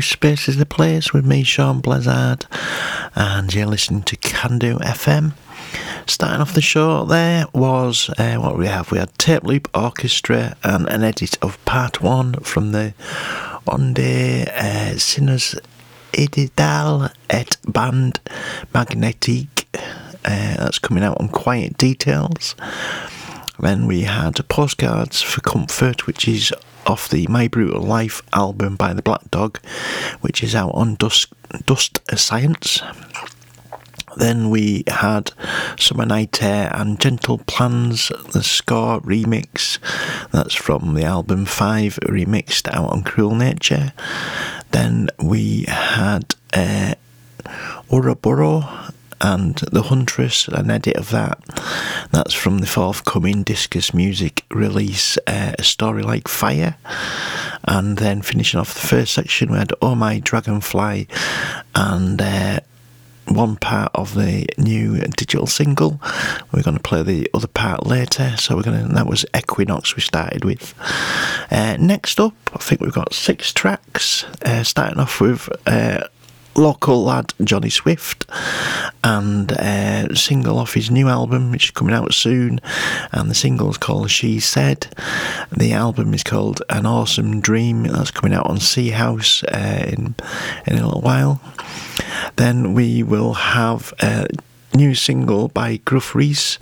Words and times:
Space 0.00 0.48
is 0.48 0.56
the 0.56 0.66
Place 0.66 1.12
with 1.12 1.24
me, 1.24 1.42
Sean 1.42 1.80
Blizzard, 1.80 2.46
and 3.14 3.52
you're 3.52 3.66
listening 3.66 4.02
to 4.04 4.16
Can-Do 4.16 4.78
FM. 4.78 5.32
Starting 6.06 6.40
off 6.40 6.54
the 6.54 6.60
show 6.60 7.04
there 7.04 7.46
was 7.52 8.10
uh, 8.18 8.36
what 8.36 8.56
we 8.58 8.66
have. 8.66 8.90
We 8.90 8.98
had 8.98 9.16
Tape 9.18 9.44
Loop 9.44 9.68
Orchestra 9.74 10.56
and 10.64 10.88
an 10.88 11.02
edit 11.02 11.38
of 11.42 11.62
part 11.64 12.02
one 12.02 12.34
from 12.40 12.72
the 12.72 12.94
Onde 13.66 14.48
uh, 14.48 14.98
Sinners 14.98 15.54
Edidal 16.12 17.12
et 17.28 17.56
Bande 17.66 18.20
Magnétique. 18.74 19.66
Uh, 20.24 20.56
that's 20.56 20.78
coming 20.78 21.04
out 21.04 21.20
on 21.20 21.28
Quiet 21.28 21.76
Details. 21.78 22.54
Then 23.58 23.86
we 23.86 24.02
had 24.02 24.48
Postcards 24.48 25.20
for 25.22 25.40
Comfort, 25.42 26.06
which 26.06 26.26
is 26.26 26.52
off 26.86 27.08
the 27.08 27.26
My 27.28 27.48
Brutal 27.48 27.82
Life 27.82 28.22
album 28.32 28.76
by 28.76 28.92
the 28.92 29.02
Black 29.02 29.30
Dog, 29.30 29.58
which 30.20 30.42
is 30.42 30.54
out 30.54 30.74
on 30.74 30.94
Dust, 30.96 31.32
Dust 31.66 32.00
Science. 32.16 32.82
Then 34.16 34.50
we 34.50 34.84
had 34.88 35.32
Summer 35.78 36.04
Night 36.04 36.42
Air 36.42 36.70
and 36.74 37.00
Gentle 37.00 37.38
Plans, 37.38 38.10
the 38.32 38.42
score 38.42 39.00
remix. 39.00 39.78
That's 40.32 40.54
from 40.54 40.94
the 40.94 41.04
album 41.04 41.44
5, 41.44 42.00
remixed 42.02 42.68
out 42.68 42.90
on 42.90 43.02
Cruel 43.04 43.34
Nature. 43.34 43.92
Then 44.72 45.08
we 45.22 45.64
had 45.68 46.34
uh, 46.52 46.94
Ouroboros 47.90 48.64
and 49.20 49.56
The 49.56 49.82
Huntress, 49.82 50.48
an 50.48 50.70
edit 50.70 50.96
of 50.96 51.10
that. 51.10 51.38
That's 52.10 52.34
from 52.34 52.58
the 52.58 52.66
forthcoming 52.66 53.42
Discus 53.42 53.92
Music 53.94 54.44
release, 54.50 55.18
uh, 55.26 55.54
A 55.58 55.62
Story 55.62 56.02
Like 56.02 56.28
Fire. 56.28 56.76
And 57.64 57.98
then 57.98 58.22
finishing 58.22 58.58
off 58.58 58.74
the 58.74 58.86
first 58.86 59.14
section, 59.14 59.52
we 59.52 59.58
had 59.58 59.72
Oh 59.82 59.94
My 59.94 60.18
Dragonfly 60.18 61.06
and 61.74 62.20
uh, 62.20 62.60
one 63.26 63.56
part 63.56 63.90
of 63.94 64.14
the 64.14 64.46
new 64.58 64.98
digital 65.00 65.46
single. 65.46 66.00
We're 66.52 66.62
going 66.62 66.76
to 66.76 66.82
play 66.82 67.02
the 67.02 67.30
other 67.34 67.46
part 67.46 67.86
later. 67.86 68.34
So 68.36 68.56
we're 68.56 68.62
going 68.62 68.88
to. 68.88 68.94
That 68.94 69.06
was 69.06 69.24
Equinox. 69.36 69.94
We 69.94 70.02
started 70.02 70.44
with. 70.44 70.74
Uh, 71.50 71.76
next 71.78 72.18
up, 72.18 72.34
I 72.54 72.58
think 72.58 72.80
we've 72.80 72.92
got 72.92 73.14
six 73.14 73.52
tracks. 73.52 74.24
Uh, 74.44 74.64
starting 74.64 74.98
off 74.98 75.20
with. 75.20 75.48
Uh, 75.66 76.04
local 76.54 77.04
lad 77.04 77.32
Jonny 77.42 77.70
Swift 77.70 78.26
and 79.02 79.52
a 79.52 80.08
single 80.14 80.58
off 80.58 80.74
his 80.74 80.90
new 80.90 81.08
album 81.08 81.50
which 81.50 81.66
is 81.66 81.70
coming 81.70 81.94
out 81.94 82.12
soon 82.12 82.60
and 83.12 83.30
the 83.30 83.34
single 83.34 83.70
is 83.70 83.78
called 83.78 84.10
She 84.10 84.40
Said. 84.40 84.88
The 85.56 85.72
album 85.72 86.14
is 86.14 86.22
called 86.22 86.62
An 86.68 86.86
Awesome 86.86 87.40
Dream. 87.40 87.84
That's 87.84 88.10
coming 88.10 88.36
out 88.36 88.46
on 88.46 88.58
Seahouse 88.58 89.42
uh, 89.44 89.86
in, 89.88 90.14
in 90.66 90.78
a 90.78 90.86
little 90.86 91.00
while. 91.00 91.40
Then 92.36 92.74
we 92.74 93.02
will 93.02 93.34
have 93.34 93.92
a 94.00 94.26
new 94.74 94.94
single 94.94 95.48
by 95.48 95.78
Gruff 95.78 96.14
Rhys 96.14 96.58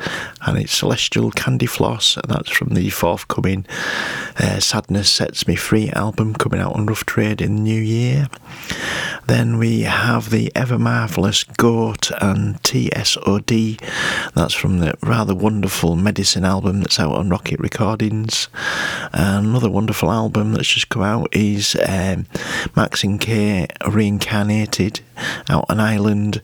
and 0.47 0.59
it's 0.59 0.73
Celestial 0.73 1.31
Candyfloss 1.31 2.17
and 2.17 2.33
that's 2.33 2.51
from 2.51 2.75
the 2.75 2.91
forthcoming 2.91 3.67
uh, 4.39 4.61
Sadness 4.61 5.11
Sets 5.11 5.47
Me 5.47 5.57
Free 5.57 5.91
album 5.91 6.35
coming 6.35 6.61
out 6.61 6.75
on 6.75 6.87
Rough 6.87 7.05
Trade 7.05 7.41
in 7.41 7.57
the 7.57 7.63
new 7.63 7.81
year. 7.81 8.29
Then 9.27 9.59
we 9.59 9.83
have 9.83 10.31
the 10.31 10.51
ever 10.55 10.79
marvellous 10.79 11.45
Goat 11.45 12.11
and 12.21 12.63
TSOD. 12.63 13.79
That's 14.35 14.55
from 14.55 14.79
the 14.79 14.95
rather 15.03 15.35
wonderful 15.35 15.97
Medicine 15.97 16.45
album 16.45 16.81
that's 16.81 16.99
out 16.99 17.13
on 17.13 17.29
Rocket 17.29 17.61
Recordings. 17.61 18.49
Another 19.13 19.71
wonderful 19.71 20.11
album 20.11 20.53
that's 20.53 20.69
just 20.69 20.89
come 20.89 21.03
out 21.03 21.29
is 21.37 21.77
um, 21.87 22.25
Maxinquaye 22.75 23.71
Reincarnated 23.93 25.01
out 25.49 25.67
on 25.69 25.81
Island. 25.81 26.41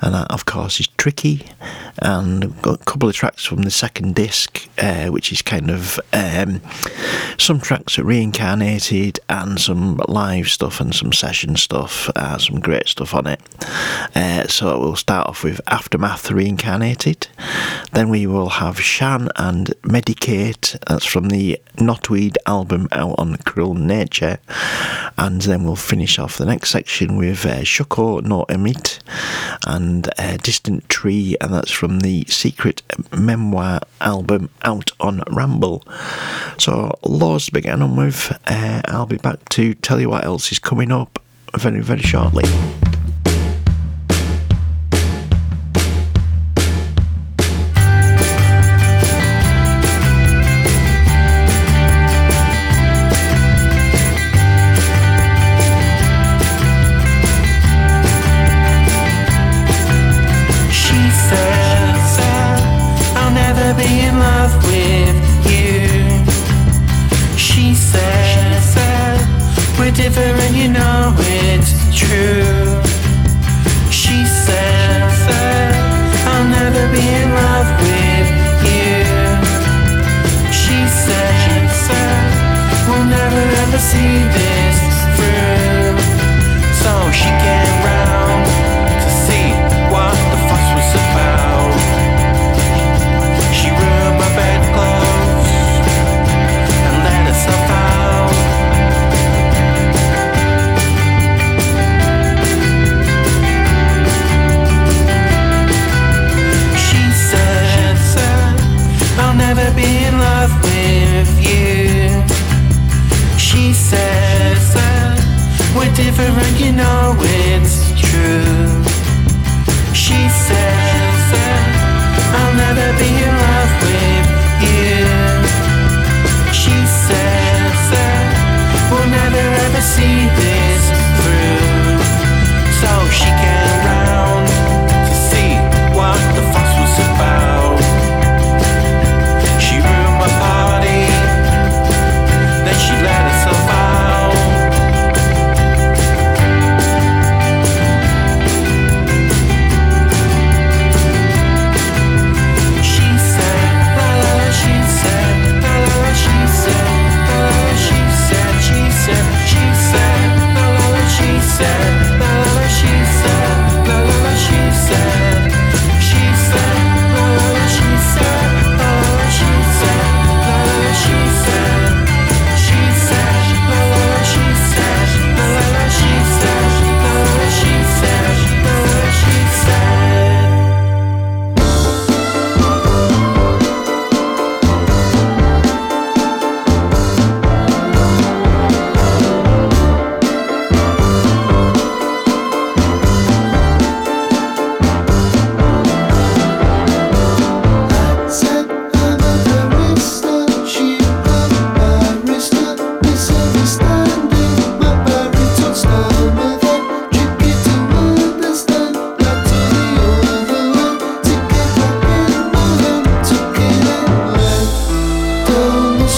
And 0.00 0.14
that, 0.14 0.30
of 0.30 0.44
course, 0.44 0.80
is 0.80 0.87
Tricky. 0.98 1.46
And 2.00 2.60
got 2.62 2.80
a 2.80 2.84
couple 2.84 3.08
of 3.08 3.14
tracks 3.14 3.44
from 3.44 3.62
the 3.62 3.70
second 3.70 4.14
disc, 4.14 4.68
uh, 4.78 5.06
which 5.06 5.32
is 5.32 5.42
kind 5.42 5.70
of 5.70 5.98
um, 6.12 6.60
some 7.38 7.60
tracks 7.60 7.98
are 7.98 8.04
reincarnated 8.04 9.18
and 9.28 9.60
some 9.60 10.00
live 10.06 10.48
stuff 10.48 10.80
and 10.80 10.94
some 10.94 11.12
session 11.12 11.56
stuff. 11.56 12.10
Uh, 12.14 12.38
some 12.38 12.60
great 12.60 12.88
stuff 12.88 13.14
on 13.14 13.26
it. 13.26 13.40
Uh, 14.14 14.46
so 14.48 14.78
we'll 14.78 14.96
start 14.96 15.28
off 15.28 15.42
with 15.42 15.60
Aftermath 15.66 16.30
Reincarnated. 16.30 17.28
Then 17.92 18.10
we 18.10 18.26
will 18.26 18.48
have 18.48 18.80
Shan 18.80 19.28
and 19.36 19.68
Medicate. 19.82 20.78
That's 20.88 21.04
from 21.04 21.28
the 21.28 21.60
Knotweed 21.76 22.36
album 22.46 22.88
out 22.92 23.16
on 23.18 23.36
Cruel 23.38 23.74
Nature. 23.74 24.38
And 25.16 25.42
then 25.42 25.64
we'll 25.64 25.76
finish 25.76 26.18
off 26.18 26.38
the 26.38 26.46
next 26.46 26.70
section 26.70 27.16
with 27.16 27.44
uh, 27.44 27.60
Shūko 27.60 28.22
No 28.24 28.44
Omit 28.50 29.00
and 29.66 30.08
uh, 30.18 30.36
Distant 30.38 30.87
Tree. 30.88 31.36
And 31.40 31.52
that's 31.52 31.70
from 31.70 32.00
the 32.00 32.24
Secret 32.26 32.82
Memoir 33.16 33.80
album 34.00 34.50
out 34.62 34.90
on 35.00 35.22
Ramble. 35.30 35.84
So, 36.58 36.98
loads 37.02 37.46
to 37.46 37.52
begin 37.52 37.82
on 37.82 37.96
with. 37.96 38.36
Uh, 38.46 38.82
I'll 38.86 39.06
be 39.06 39.16
back 39.18 39.48
to 39.50 39.74
tell 39.74 40.00
you 40.00 40.10
what 40.10 40.24
else 40.24 40.50
is 40.52 40.58
coming 40.58 40.92
up 40.92 41.20
very, 41.56 41.80
very 41.80 42.00
shortly. 42.02 42.44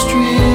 street. 0.01 0.50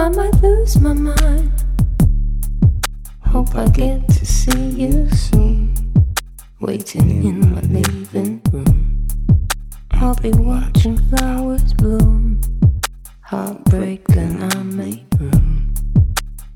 I 0.00 0.08
might 0.08 0.34
lose 0.40 0.80
my 0.80 0.94
mind. 0.94 1.52
Hope 3.20 3.54
I 3.54 3.68
get 3.68 4.08
to 4.08 4.24
see 4.24 4.70
you 4.70 5.10
soon. 5.10 5.74
Waiting 6.58 7.22
in 7.22 7.54
my 7.54 7.60
living 7.60 8.40
room. 8.50 9.06
I'll 9.90 10.14
be 10.14 10.30
watching 10.30 10.96
flowers 11.10 11.74
bloom. 11.74 12.40
Heartbreak, 13.20 14.06
then 14.08 14.42
I 14.42 14.62
make 14.62 15.04
room. 15.18 15.74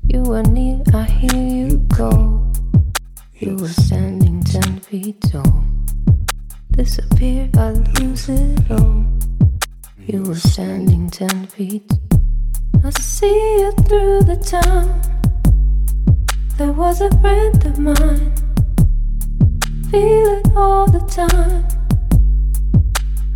You 0.07 0.23
were 0.23 0.41
near, 0.41 0.81
I 0.91 1.03
hear 1.03 1.39
you 1.39 1.77
go. 1.95 2.51
You 3.35 3.57
were 3.57 3.67
standing 3.67 4.41
ten 4.41 4.79
feet 4.79 5.21
tall. 5.21 5.63
Disappear, 6.71 7.51
I 7.53 7.69
lose 7.99 8.27
it 8.27 8.71
all. 8.71 9.05
You 9.99 10.23
were 10.23 10.33
standing 10.33 11.11
ten 11.11 11.45
feet. 11.45 11.91
I 12.85 12.91
see 12.91 13.61
you 13.61 13.71
through 13.71 14.25
the 14.25 14.35
town. 14.35 15.01
There 16.59 16.71
was 16.71 17.01
a 17.01 17.09
friend 17.19 17.65
of 17.65 17.79
mine. 17.79 18.31
Feel 19.89 20.27
it 20.37 20.55
all 20.55 20.85
the 20.85 20.99
time. 20.99 21.65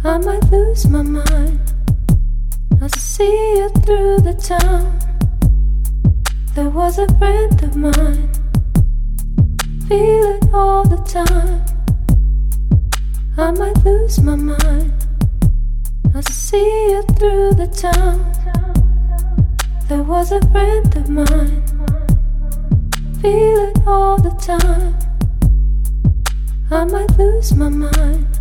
I 0.03 0.19
might 0.19 0.43
lose 0.51 0.85
my 0.85 1.01
mind. 1.01 1.73
I 2.79 2.87
see 2.89 3.57
you 3.57 3.69
through 3.69 4.19
the 4.19 4.35
town. 4.35 4.99
There 6.53 6.69
was 6.69 6.99
a 6.99 7.07
friend 7.17 7.63
of 7.63 7.75
mine. 7.75 8.29
Feel 9.87 10.25
it 10.37 10.53
all 10.53 10.83
the 10.83 11.01
time. 11.09 11.65
I 13.35 13.49
might 13.49 13.83
lose 13.83 14.19
my 14.21 14.35
mind. 14.35 14.93
I 16.13 16.21
see 16.21 16.91
you 16.91 17.01
through 17.17 17.55
the 17.55 17.65
town. 17.65 18.68
There 19.89 20.03
was 20.03 20.31
a 20.31 20.39
friend 20.51 20.95
of 20.97 21.09
mine. 21.09 21.63
Feel 23.23 23.69
it 23.69 23.87
all 23.87 24.21
the 24.21 24.29
time. 24.39 24.95
I 26.69 26.85
might 26.85 27.17
lose 27.17 27.55
my 27.55 27.69
mind. 27.69 28.38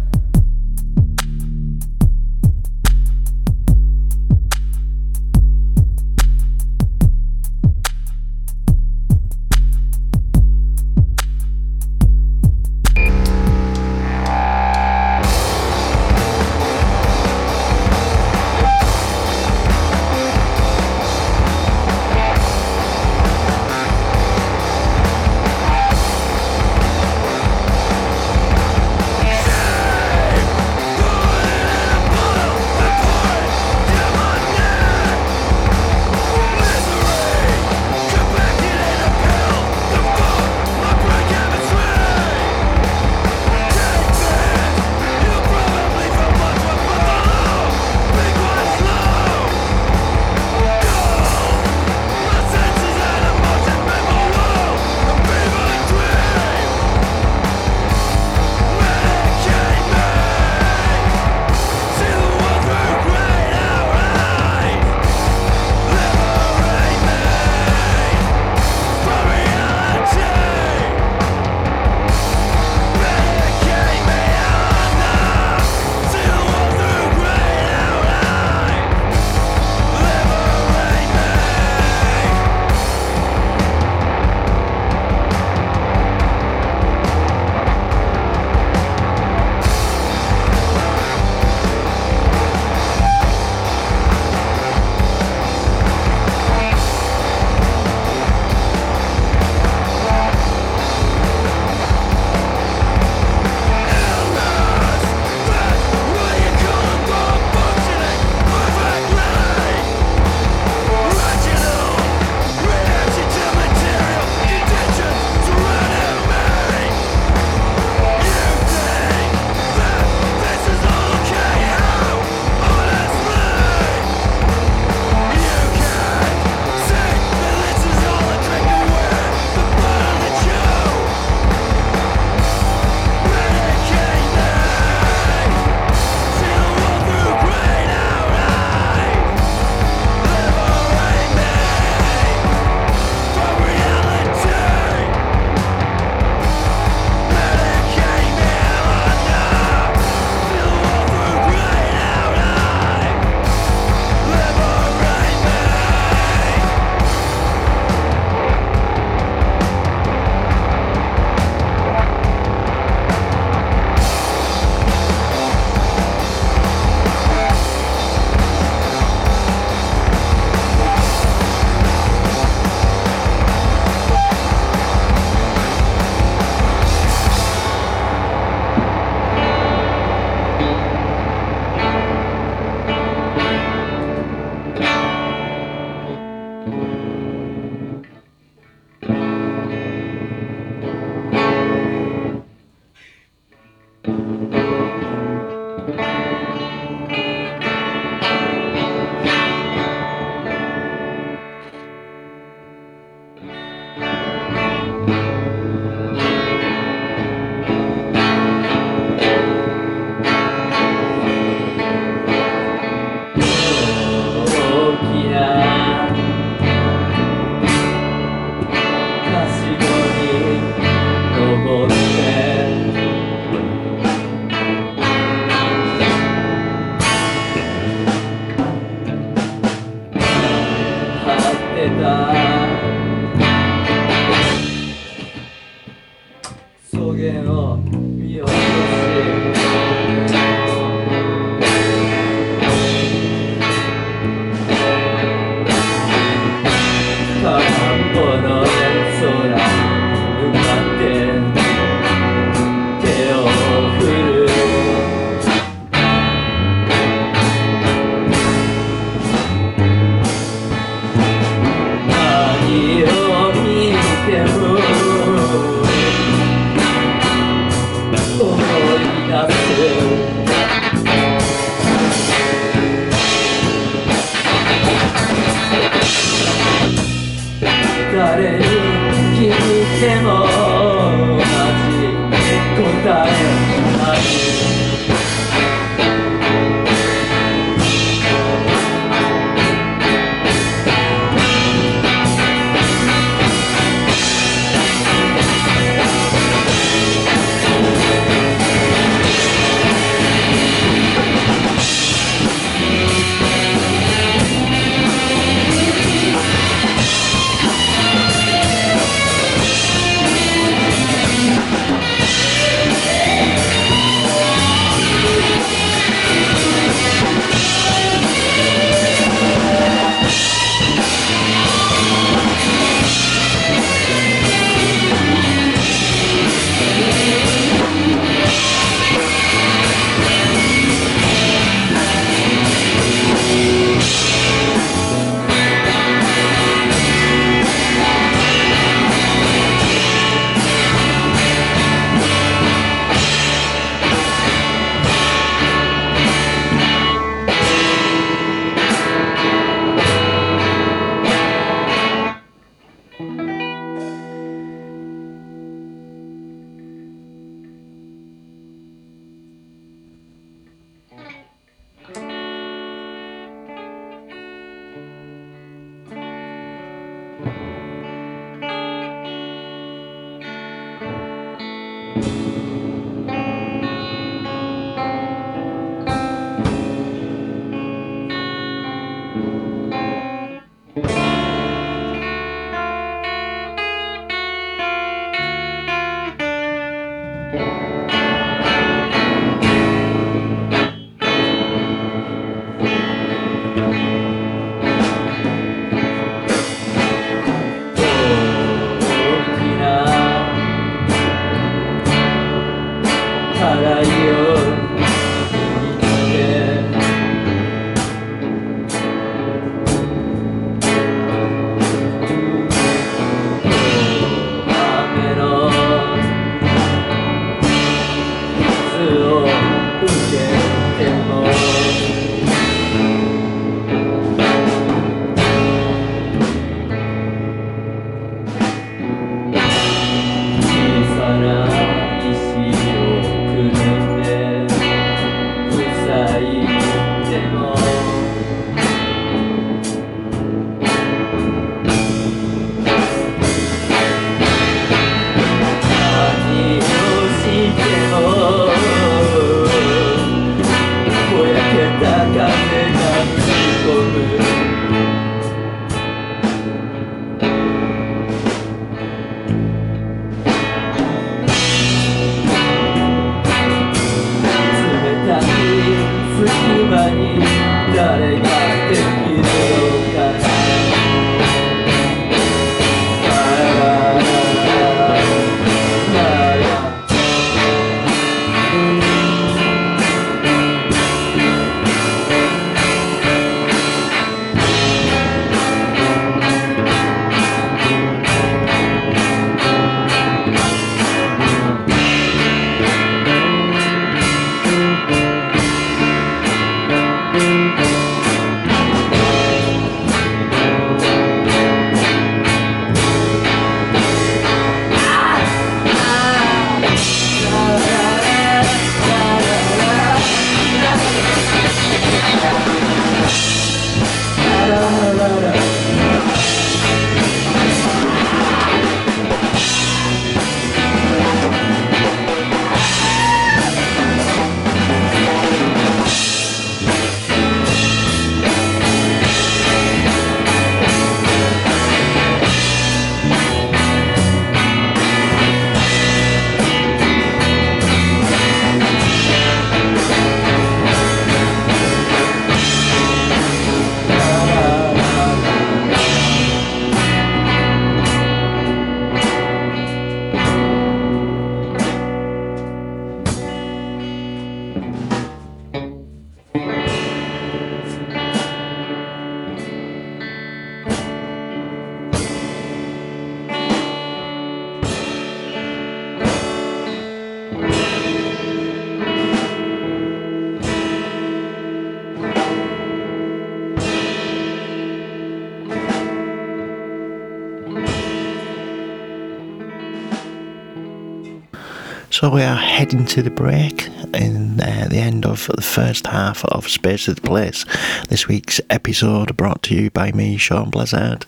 So 582.18 582.28
we 582.28 582.42
are 582.42 582.67
heading 582.78 583.04
to 583.04 583.22
the 583.22 583.30
break 583.30 583.88
in 584.14 584.60
uh, 584.60 584.86
the 584.88 584.98
end 584.98 585.26
of 585.26 585.50
the 585.56 585.60
first 585.60 586.06
half 586.06 586.44
of 586.44 586.68
Space 586.68 587.08
of 587.08 587.16
the 587.16 587.20
Place. 587.20 587.64
This 588.08 588.28
week's 588.28 588.60
episode 588.70 589.36
brought 589.36 589.64
to 589.64 589.74
you 589.74 589.90
by 589.90 590.12
me, 590.12 590.36
Sean 590.36 590.70
Blizzard. 590.70 591.26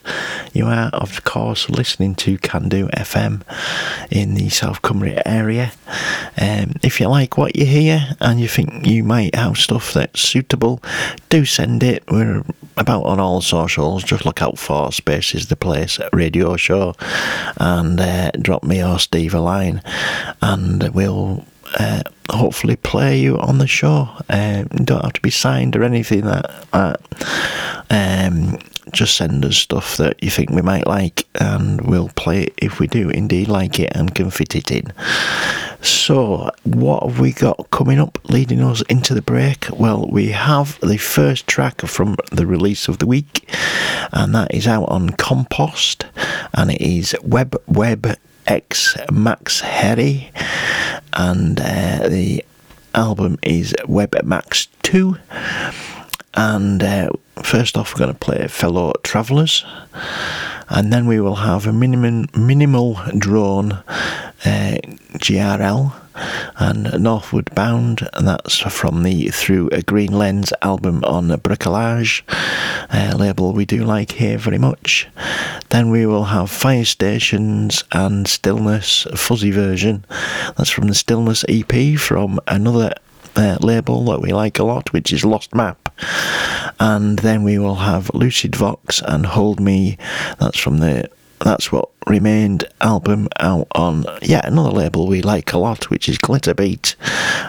You 0.53 0.67
are, 0.67 0.89
of 0.93 1.25
course, 1.25 1.69
listening 1.69 2.15
to 2.15 2.37
Cando 2.37 2.89
FM 2.91 3.41
in 4.09 4.35
the 4.35 4.47
South 4.47 4.81
Cumbria 4.81 5.21
area. 5.25 5.73
Um, 6.39 6.75
if 6.83 7.01
you 7.01 7.09
like 7.09 7.37
what 7.37 7.57
you 7.57 7.65
hear 7.65 8.15
and 8.21 8.39
you 8.39 8.47
think 8.47 8.87
you 8.87 9.03
might 9.03 9.35
have 9.35 9.57
stuff 9.57 9.91
that's 9.91 10.21
suitable, 10.21 10.81
do 11.27 11.43
send 11.43 11.83
it. 11.83 12.05
We're 12.09 12.45
about 12.77 13.03
on 13.03 13.19
all 13.19 13.41
socials. 13.41 14.03
Just 14.03 14.25
look 14.25 14.41
out 14.41 14.57
for 14.57 14.93
Space 14.93 15.35
is 15.35 15.47
the 15.47 15.57
Place 15.57 15.99
radio 16.13 16.55
show 16.55 16.95
and 17.57 17.99
uh, 17.99 18.31
drop 18.41 18.63
me 18.63 18.81
or 18.81 18.99
Steve 18.99 19.33
a 19.33 19.41
line 19.41 19.81
and 20.41 20.89
we'll 20.93 21.40
uh, 21.79 22.03
hopefully 22.29 22.75
play 22.75 23.19
you 23.19 23.37
on 23.39 23.57
the 23.57 23.67
show. 23.67 24.09
Um, 24.29 24.67
you 24.77 24.85
don't 24.85 25.03
have 25.03 25.13
to 25.13 25.21
be 25.21 25.31
signed 25.31 25.75
or 25.75 25.83
anything 25.83 26.21
that. 26.21 26.67
Uh, 26.73 26.95
um, 27.89 28.57
just 28.91 29.15
send 29.15 29.45
us 29.45 29.57
stuff 29.57 29.97
that 29.97 30.21
you 30.23 30.29
think 30.29 30.49
we 30.49 30.61
might 30.61 30.87
like, 30.87 31.25
and 31.35 31.81
we'll 31.81 32.09
play 32.09 32.43
it 32.43 32.53
if 32.57 32.79
we 32.79 32.87
do 32.87 33.09
indeed 33.09 33.47
like 33.47 33.79
it 33.79 33.91
and 33.95 34.13
can 34.15 34.29
fit 34.31 34.55
it 34.55 34.71
in. 34.71 34.91
So, 35.81 36.51
what 36.63 37.03
have 37.03 37.19
we 37.19 37.31
got 37.31 37.69
coming 37.71 37.99
up 37.99 38.19
leading 38.29 38.61
us 38.61 38.81
into 38.83 39.13
the 39.13 39.21
break? 39.21 39.67
Well, 39.71 40.07
we 40.07 40.29
have 40.29 40.79
the 40.81 40.97
first 40.97 41.47
track 41.47 41.81
from 41.81 42.17
the 42.31 42.45
release 42.45 42.87
of 42.87 42.99
the 42.99 43.07
week, 43.07 43.49
and 44.11 44.35
that 44.35 44.53
is 44.53 44.67
out 44.67 44.89
on 44.89 45.11
Compost, 45.11 46.05
and 46.53 46.71
it 46.71 46.81
is 46.81 47.15
Web 47.23 47.55
Web 47.67 48.15
X 48.47 48.97
Max 49.11 49.61
Herre, 49.61 50.31
and 51.13 51.59
uh, 51.59 52.07
the 52.07 52.43
album 52.93 53.37
is 53.43 53.75
Web 53.87 54.15
Max 54.23 54.67
2. 54.83 55.17
And 56.33 56.81
uh, 56.81 57.09
first 57.43 57.77
off, 57.77 57.93
we're 57.93 57.99
going 57.99 58.13
to 58.13 58.19
play 58.19 58.47
Fellow 58.47 58.93
Travellers, 59.03 59.65
and 60.69 60.91
then 60.91 61.07
we 61.07 61.19
will 61.19 61.35
have 61.35 61.67
a 61.67 61.73
minimum, 61.73 62.27
minimal 62.35 62.99
drone 63.17 63.73
uh, 63.73 64.77
GRL 65.17 66.00
and 66.57 66.91
Northward 67.01 67.53
Bound, 67.55 68.07
and 68.13 68.27
that's 68.27 68.57
from 68.59 69.03
the 69.03 69.29
Through 69.29 69.69
a 69.71 69.81
Green 69.81 70.11
Lens 70.11 70.53
album 70.61 71.03
on 71.03 71.29
Bricolage, 71.29 72.21
uh, 72.89 73.15
label 73.17 73.53
we 73.53 73.65
do 73.65 73.83
like 73.83 74.11
here 74.13 74.37
very 74.37 74.57
much. 74.57 75.07
Then 75.69 75.89
we 75.89 76.05
will 76.05 76.25
have 76.25 76.49
Firestations 76.49 77.83
and 77.91 78.27
Stillness, 78.27 79.07
fuzzy 79.15 79.51
version. 79.51 80.05
That's 80.57 80.69
from 80.69 80.87
the 80.87 80.95
Stillness 80.95 81.45
EP 81.47 81.97
from 81.97 82.39
another 82.47 82.93
uh, 83.35 83.57
label 83.61 84.05
that 84.05 84.21
we 84.21 84.33
like 84.33 84.59
a 84.59 84.63
lot, 84.63 84.91
which 84.93 85.13
is 85.13 85.25
Lost 85.25 85.55
Map. 85.55 85.93
And 86.79 87.19
then 87.19 87.43
we 87.43 87.57
will 87.57 87.75
have 87.75 88.07
Lucidvox 88.07 89.01
and 89.03 89.25
Hold 89.25 89.59
Me. 89.59 89.97
That's 90.39 90.57
from 90.57 90.79
the 90.79 91.09
That's 91.43 91.71
What 91.71 91.89
Remained 92.07 92.65
album 92.81 93.29
out 93.39 93.67
on 93.71 94.05
yet 94.21 94.45
another 94.45 94.71
label 94.71 95.07
we 95.07 95.21
like 95.21 95.53
a 95.53 95.57
lot, 95.57 95.89
which 95.89 96.09
is 96.09 96.17
Glitterbeat. 96.17 96.95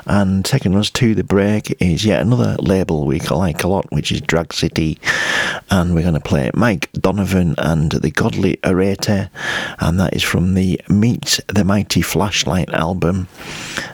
And 0.07 0.45
taking 0.45 0.77
us 0.77 0.91
to 0.91 1.15
the 1.15 1.25
break 1.25 1.75
is 1.81 2.05
yet 2.05 2.21
another 2.21 2.57
label 2.61 3.07
we 3.07 3.19
like 3.21 3.65
a 3.65 3.69
lot, 3.69 3.91
which 3.91 4.13
is 4.13 4.21
Drag 4.21 4.53
City. 4.53 4.99
And 5.71 5.95
we're 5.95 6.03
going 6.03 6.15
to 6.15 6.21
play 6.21 6.51
Mike 6.55 6.93
Donovan 6.93 7.55
and 7.59 7.93
the 7.93 8.11
Godly 8.11 8.59
Orator, 8.63 9.31
and 9.81 9.99
that 9.99 10.15
is 10.15 10.23
from 10.23 10.55
the 10.55 10.81
Meet 10.89 11.41
the 11.49 11.65
Mighty 11.65 12.03
Flashlight 12.03 12.71
album 12.71 13.29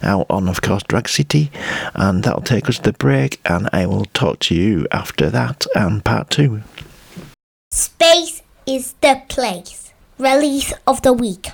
out 0.02 0.26
on, 0.28 0.48
of 0.48 0.60
course, 0.60 0.82
Drag 0.82 1.08
City. 1.08 1.50
And 1.94 2.24
that'll 2.24 2.42
take 2.42 2.68
us 2.68 2.76
to 2.78 2.82
the 2.82 2.92
break, 2.92 3.40
and 3.44 3.70
I 3.72 3.86
will 3.86 4.06
talk 4.06 4.40
to 4.40 4.54
you 4.54 4.86
after 4.90 5.30
that 5.30 5.66
and 5.74 6.04
part 6.04 6.30
two. 6.30 6.62
Space 7.70 8.42
is 8.66 8.94
the 9.00 9.22
place. 9.28 9.87
Release 10.18 10.74
of 10.86 11.00
the 11.02 11.12
week. 11.12 11.52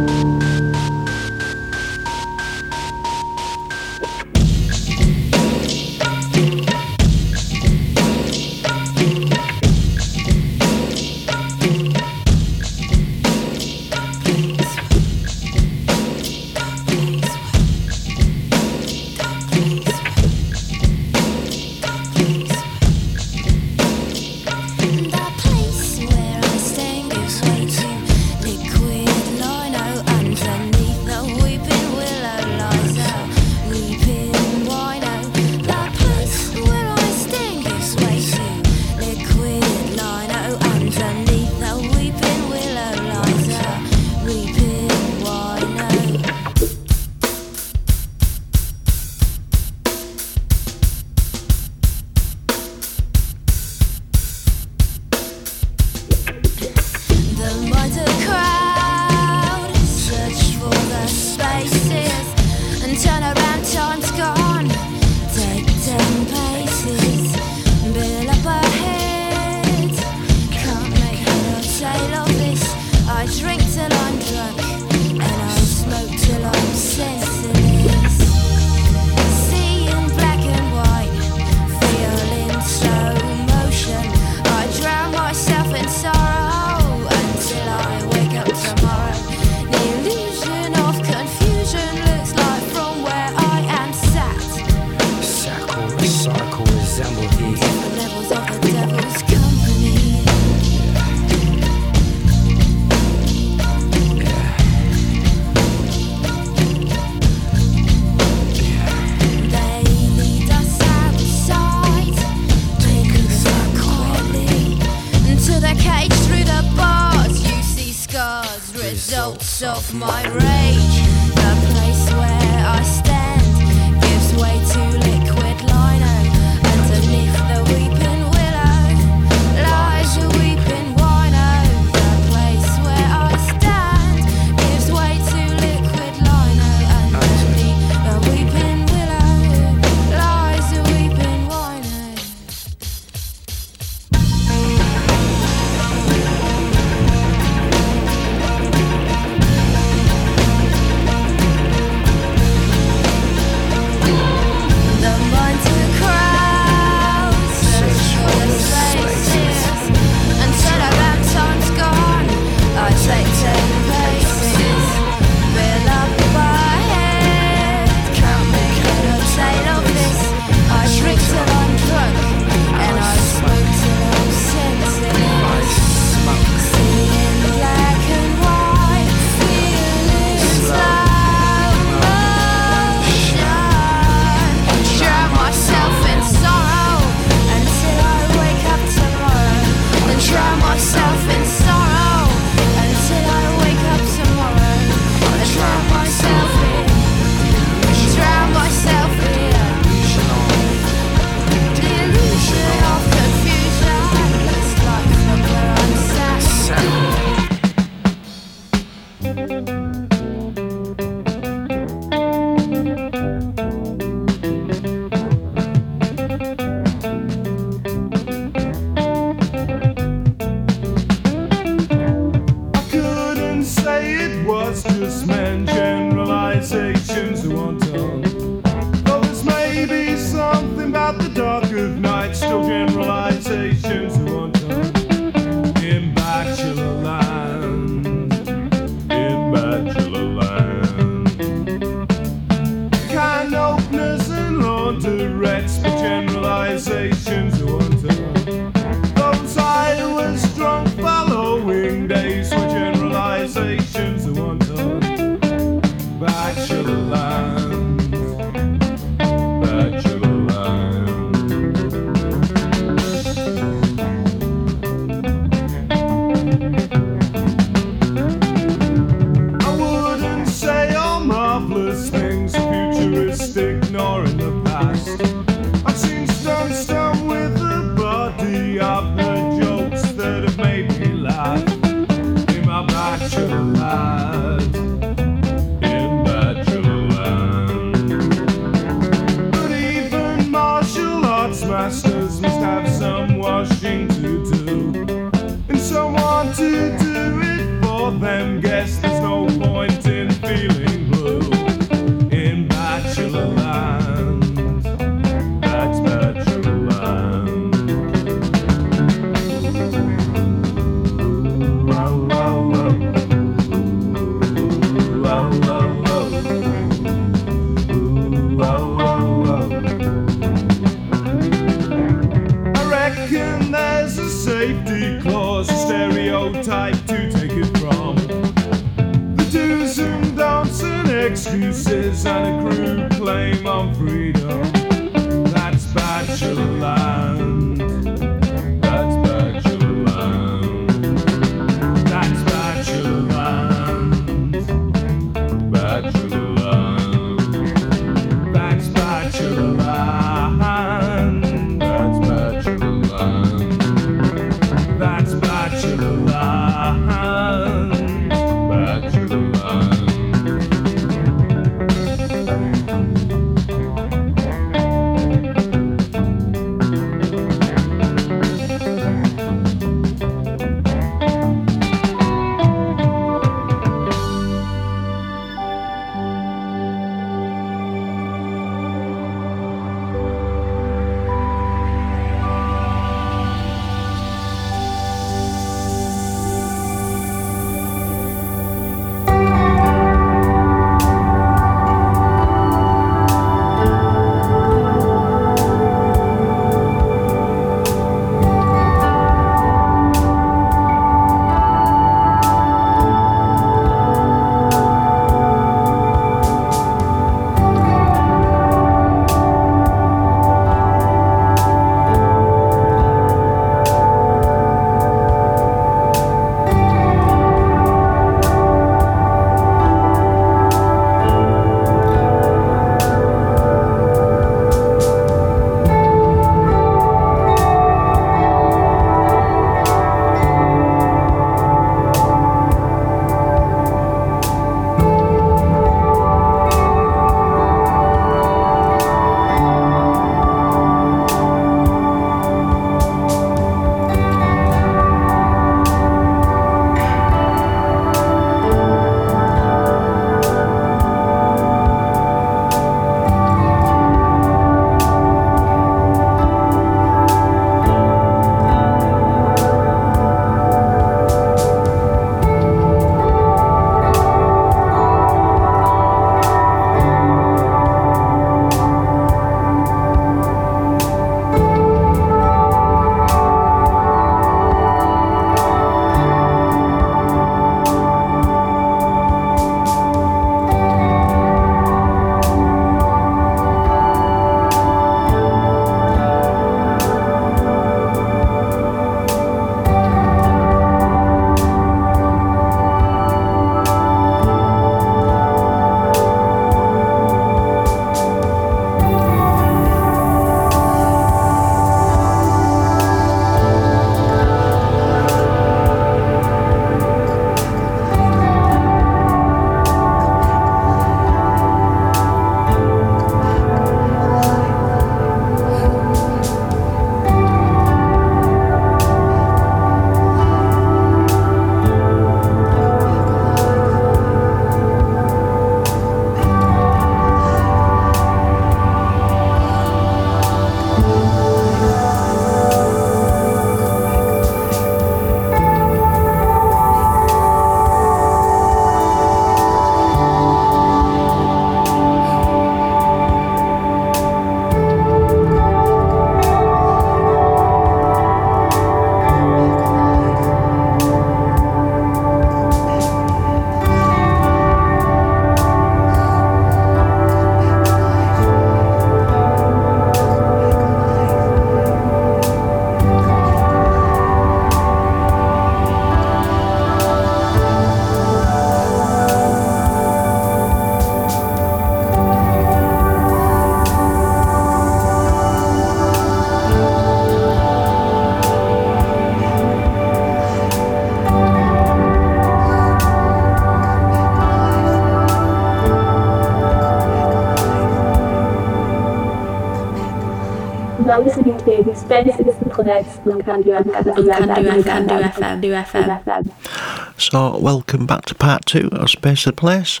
So, 597.18 597.58
welcome 597.58 598.06
back 598.06 598.24
to 598.26 598.34
part 598.34 598.66
two 598.66 598.88
of 598.92 599.10
Space 599.10 599.46
of 599.46 599.56
Place. 599.56 600.00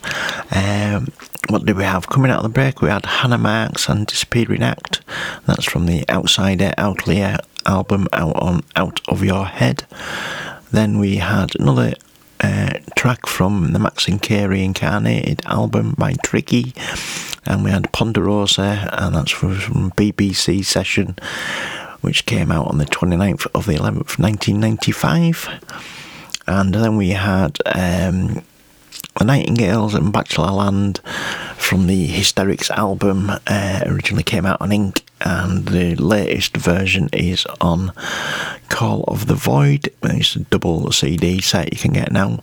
Um, 0.50 1.08
what 1.48 1.64
did 1.64 1.76
we 1.76 1.84
have? 1.84 2.08
Coming 2.08 2.30
out 2.30 2.38
of 2.38 2.42
the 2.44 2.48
break, 2.48 2.80
we 2.80 2.88
had 2.88 3.04
Hannah 3.06 3.38
Marks 3.38 3.88
and 3.88 4.06
Disappearing 4.06 4.62
Act. 4.62 5.00
That's 5.46 5.64
from 5.64 5.86
the 5.86 6.04
Outsider 6.08 6.72
Outlier 6.78 7.38
album 7.66 8.06
out 8.12 8.36
on 8.36 8.62
Out 8.76 9.00
of 9.08 9.22
Your 9.24 9.44
Head. 9.44 9.84
Then 10.70 10.98
we 10.98 11.16
had 11.16 11.54
another 11.58 11.94
uh, 12.40 12.74
track 12.96 13.26
from 13.26 13.72
the 13.72 13.78
Maxinquaye 13.78 14.64
Incarnated 14.64 15.42
album 15.46 15.94
by 15.98 16.14
Tricky. 16.22 16.74
And 17.46 17.64
we 17.64 17.70
had 17.70 17.92
Ponderosa, 17.92 18.90
and 18.92 19.14
that's 19.14 19.30
from 19.30 19.90
BBC 19.92 20.64
Session, 20.64 21.16
which 22.00 22.26
came 22.26 22.50
out 22.50 22.68
on 22.68 22.78
the 22.78 22.84
29th 22.86 23.46
of 23.54 23.66
the 23.66 23.74
11th, 23.74 24.18
1995. 24.18 25.48
And 26.46 26.74
then 26.74 26.96
we 26.96 27.10
had 27.10 27.58
um, 27.66 28.42
the 29.18 29.24
Nightingales 29.24 29.94
and 29.94 30.12
Bachelor 30.12 30.50
Land 30.50 31.00
from 31.56 31.86
the 31.86 32.06
Hysterics 32.06 32.70
album. 32.70 33.30
Uh, 33.46 33.82
originally 33.86 34.22
came 34.22 34.46
out 34.46 34.60
on 34.60 34.72
Ink, 34.72 35.04
and 35.20 35.66
the 35.66 35.96
latest 35.96 36.56
version 36.56 37.08
is 37.12 37.44
on 37.60 37.92
Call 38.68 39.04
of 39.08 39.26
the 39.26 39.34
Void. 39.34 39.90
It's 40.02 40.36
a 40.36 40.40
double 40.40 40.90
CD 40.92 41.40
set 41.40 41.72
you 41.72 41.78
can 41.78 41.92
get 41.92 42.12
now. 42.12 42.40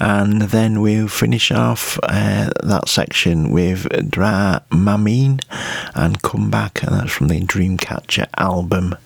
And 0.00 0.42
then 0.42 0.80
we'll 0.80 1.08
finish 1.08 1.50
off 1.50 1.98
uh, 2.02 2.50
that 2.62 2.88
section 2.88 3.50
with 3.50 4.10
Dra 4.10 4.62
Mamine 4.70 5.40
and 5.98 6.22
Come 6.22 6.50
Back, 6.50 6.82
and 6.82 6.94
that's 6.94 7.12
from 7.12 7.28
the 7.28 7.40
Dreamcatcher 7.40 8.28
album. 8.36 8.96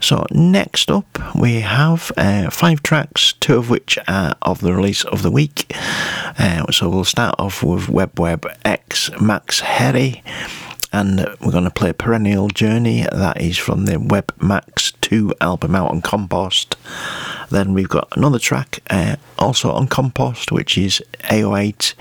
So, 0.00 0.26
next 0.30 0.90
up, 0.90 1.18
we 1.34 1.60
have 1.60 2.12
uh, 2.16 2.50
five 2.50 2.82
tracks, 2.82 3.32
two 3.32 3.56
of 3.56 3.70
which 3.70 3.98
are 4.06 4.34
of 4.42 4.60
the 4.60 4.74
release 4.74 5.04
of 5.04 5.22
the 5.22 5.30
week. 5.30 5.74
Uh, 6.38 6.70
so, 6.70 6.90
we'll 6.90 7.04
start 7.04 7.36
off 7.38 7.62
with 7.62 7.88
Web 7.88 8.18
Web 8.18 8.46
X 8.64 9.10
Max 9.20 9.60
Herre, 9.60 10.22
and 10.92 11.20
we're 11.40 11.52
going 11.52 11.64
to 11.64 11.70
play 11.70 11.92
Perennial 11.92 12.48
Journey. 12.48 13.06
That 13.10 13.40
is 13.40 13.56
from 13.56 13.86
the 13.86 13.98
Web 13.98 14.34
Max 14.42 14.92
2 15.00 15.34
album 15.40 15.74
out 15.74 15.90
on 15.90 16.02
Compost. 16.02 16.76
Then 17.54 17.72
we've 17.72 17.88
got 17.88 18.08
another 18.16 18.40
track 18.40 18.80
uh, 18.90 19.14
also 19.38 19.70
on 19.70 19.86
Compost, 19.86 20.50
which 20.50 20.76
is 20.76 21.00
AO8 21.30 21.94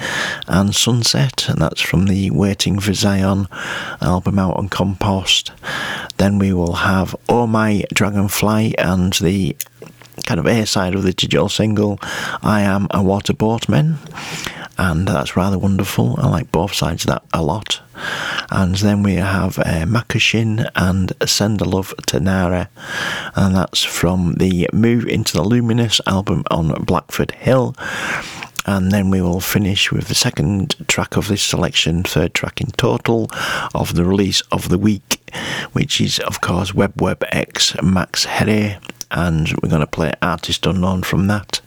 and 0.47 0.73
Sunset, 0.73 1.47
and 1.47 1.61
that's 1.61 1.79
from 1.79 2.07
the 2.07 2.31
Waiting 2.31 2.79
for 2.79 2.91
Zion 2.93 3.47
album 4.01 4.39
out 4.39 4.57
on 4.57 4.67
Compost. 4.67 5.51
Then 6.17 6.39
we 6.39 6.53
will 6.53 6.73
have 6.73 7.15
Oh 7.29 7.45
My 7.45 7.83
Dragonfly 7.93 8.75
and 8.79 9.13
the 9.13 9.55
kind 10.25 10.39
of 10.39 10.47
A 10.47 10.65
side 10.65 10.95
of 10.95 11.03
the 11.03 11.13
digital 11.13 11.49
single 11.49 11.99
I 12.41 12.61
Am 12.61 12.85
a 12.85 12.99
Waterboatman. 12.99 13.97
And 14.77 15.07
that's 15.07 15.35
rather 15.35 15.59
wonderful. 15.59 16.15
I 16.17 16.27
like 16.27 16.51
both 16.51 16.73
sides 16.73 17.03
of 17.03 17.11
that 17.11 17.23
a 17.31 17.43
lot. 17.43 17.79
And 18.49 18.75
then 18.75 19.03
we 19.03 19.15
have 19.15 19.59
uh, 19.59 19.85
Makashin 19.85 20.67
and 20.75 21.13
Send 21.27 21.61
a 21.61 21.65
Love 21.65 21.93
to 22.07 22.19
Nara, 22.19 22.69
and 23.35 23.55
that's 23.55 23.83
from 23.83 24.33
the 24.35 24.67
Move 24.73 25.05
into 25.05 25.33
the 25.33 25.43
Luminous 25.43 26.01
album 26.07 26.43
on 26.49 26.83
Blackford 26.85 27.31
Hill. 27.31 27.75
And 28.65 28.91
then 28.91 29.09
we 29.09 29.21
will 29.21 29.41
finish 29.41 29.91
with 29.91 30.07
the 30.07 30.15
second 30.15 30.75
track 30.87 31.17
of 31.17 31.27
this 31.27 31.43
selection, 31.43 32.01
third 32.03 32.33
track 32.33 32.61
in 32.61 32.71
total 32.71 33.29
of 33.75 33.93
the 33.93 34.05
release 34.05 34.41
of 34.51 34.69
the 34.69 34.77
week, 34.77 35.29
which 35.73 35.99
is, 35.99 36.17
of 36.19 36.41
course, 36.41 36.73
Web 36.73 36.99
Web 37.01 37.23
X 37.29 37.75
Max 37.83 38.25
Herre. 38.25 38.79
And 39.13 39.53
we're 39.61 39.69
going 39.69 39.81
to 39.81 39.87
play 39.87 40.11
Artist 40.21 40.65
Unknown 40.65 41.03
from 41.03 41.27
that. 41.27 41.61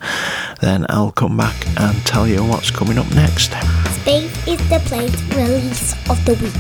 Then 0.61 0.85
I'll 0.89 1.13
come 1.13 1.37
back 1.37 1.55
and 1.79 1.97
tell 2.05 2.27
you 2.27 2.43
what's 2.45 2.71
coming 2.73 2.99
up 2.99 3.09
next. 3.15 3.53
Space 4.01 4.49
is 4.49 4.69
the 4.69 4.81
Place 4.87 5.23
release 5.35 5.93
of 6.11 6.25
the 6.25 6.35
week. 6.43 6.53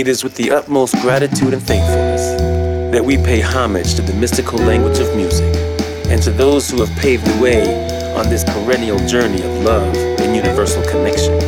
It 0.00 0.08
is 0.08 0.24
with 0.24 0.34
the 0.36 0.50
utmost 0.50 0.94
gratitude 1.02 1.52
and 1.52 1.62
thankfulness 1.62 2.40
that 2.90 3.04
we 3.04 3.18
pay 3.18 3.40
homage 3.42 3.96
to 3.96 4.00
the 4.00 4.14
mystical 4.14 4.58
language 4.58 4.98
of 4.98 5.14
music 5.14 5.54
and 6.08 6.22
to 6.22 6.30
those 6.30 6.70
who 6.70 6.82
have 6.82 6.98
paved 6.98 7.26
the 7.26 7.38
way 7.38 8.14
on 8.14 8.30
this 8.30 8.42
perennial 8.42 8.98
journey 9.06 9.42
of 9.42 9.62
love 9.62 9.94
and 9.94 10.34
universal 10.34 10.82
connection. 10.84 11.38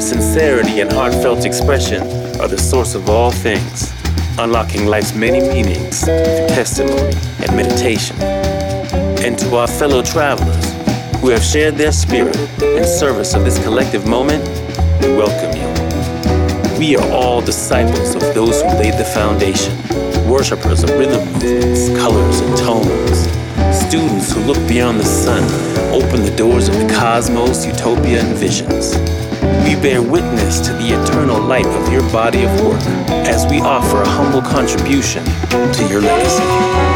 Sincerity 0.00 0.80
and 0.80 0.90
heartfelt 0.90 1.44
expression 1.44 2.00
are 2.40 2.48
the 2.48 2.56
source 2.56 2.94
of 2.94 3.10
all 3.10 3.30
things, 3.30 3.92
unlocking 4.38 4.86
life's 4.86 5.14
many 5.14 5.40
meanings 5.40 6.00
through 6.00 6.48
testimony 6.56 7.14
and 7.40 7.54
meditation. 7.54 8.16
And 9.22 9.38
to 9.40 9.56
our 9.56 9.68
fellow 9.68 10.00
travelers 10.00 10.72
who 11.20 11.28
have 11.28 11.42
shared 11.42 11.74
their 11.74 11.92
spirit 11.92 12.38
in 12.62 12.86
service 12.86 13.34
of 13.34 13.44
this 13.44 13.62
collective 13.62 14.06
moment, 14.06 14.42
we 15.02 15.14
welcome 15.18 15.54
you. 15.54 15.61
We 16.82 16.96
are 16.96 17.12
all 17.12 17.40
disciples 17.40 18.16
of 18.16 18.22
those 18.34 18.60
who 18.60 18.66
laid 18.70 18.94
the 18.94 19.04
foundation, 19.04 19.72
worshippers 20.28 20.82
of 20.82 20.90
rhythm 20.90 21.24
movements, 21.32 21.88
colors, 21.90 22.40
and 22.40 22.58
tones, 22.58 23.20
students 23.86 24.32
who 24.32 24.40
look 24.40 24.58
beyond 24.66 24.98
the 24.98 25.04
sun, 25.04 25.44
open 25.92 26.24
the 26.24 26.34
doors 26.36 26.66
of 26.66 26.74
the 26.74 26.92
cosmos, 26.92 27.64
utopia, 27.64 28.24
and 28.24 28.36
visions. 28.36 28.96
We 29.64 29.80
bear 29.80 30.02
witness 30.02 30.58
to 30.66 30.72
the 30.72 31.00
eternal 31.00 31.40
light 31.40 31.66
of 31.66 31.92
your 31.92 32.02
body 32.10 32.42
of 32.42 32.50
work 32.60 32.82
as 33.28 33.46
we 33.46 33.60
offer 33.60 34.02
a 34.02 34.08
humble 34.08 34.42
contribution 34.42 35.24
to 35.24 35.86
your 35.88 36.00
legacy. 36.00 36.91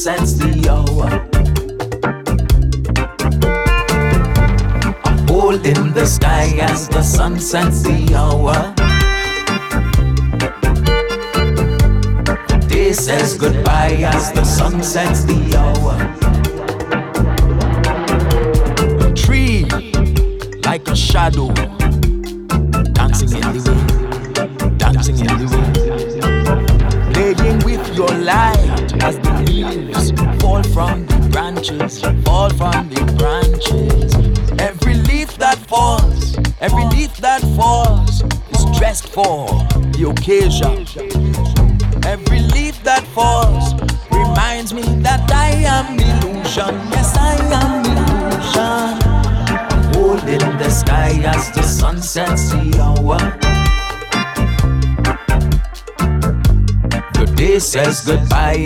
Sense. 0.00 0.29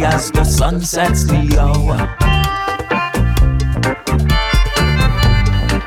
as 0.03 0.31
the 0.33 0.45
sun 0.45 0.81
sets 0.81 1.25
the 1.25 1.57
hour. 1.61 1.97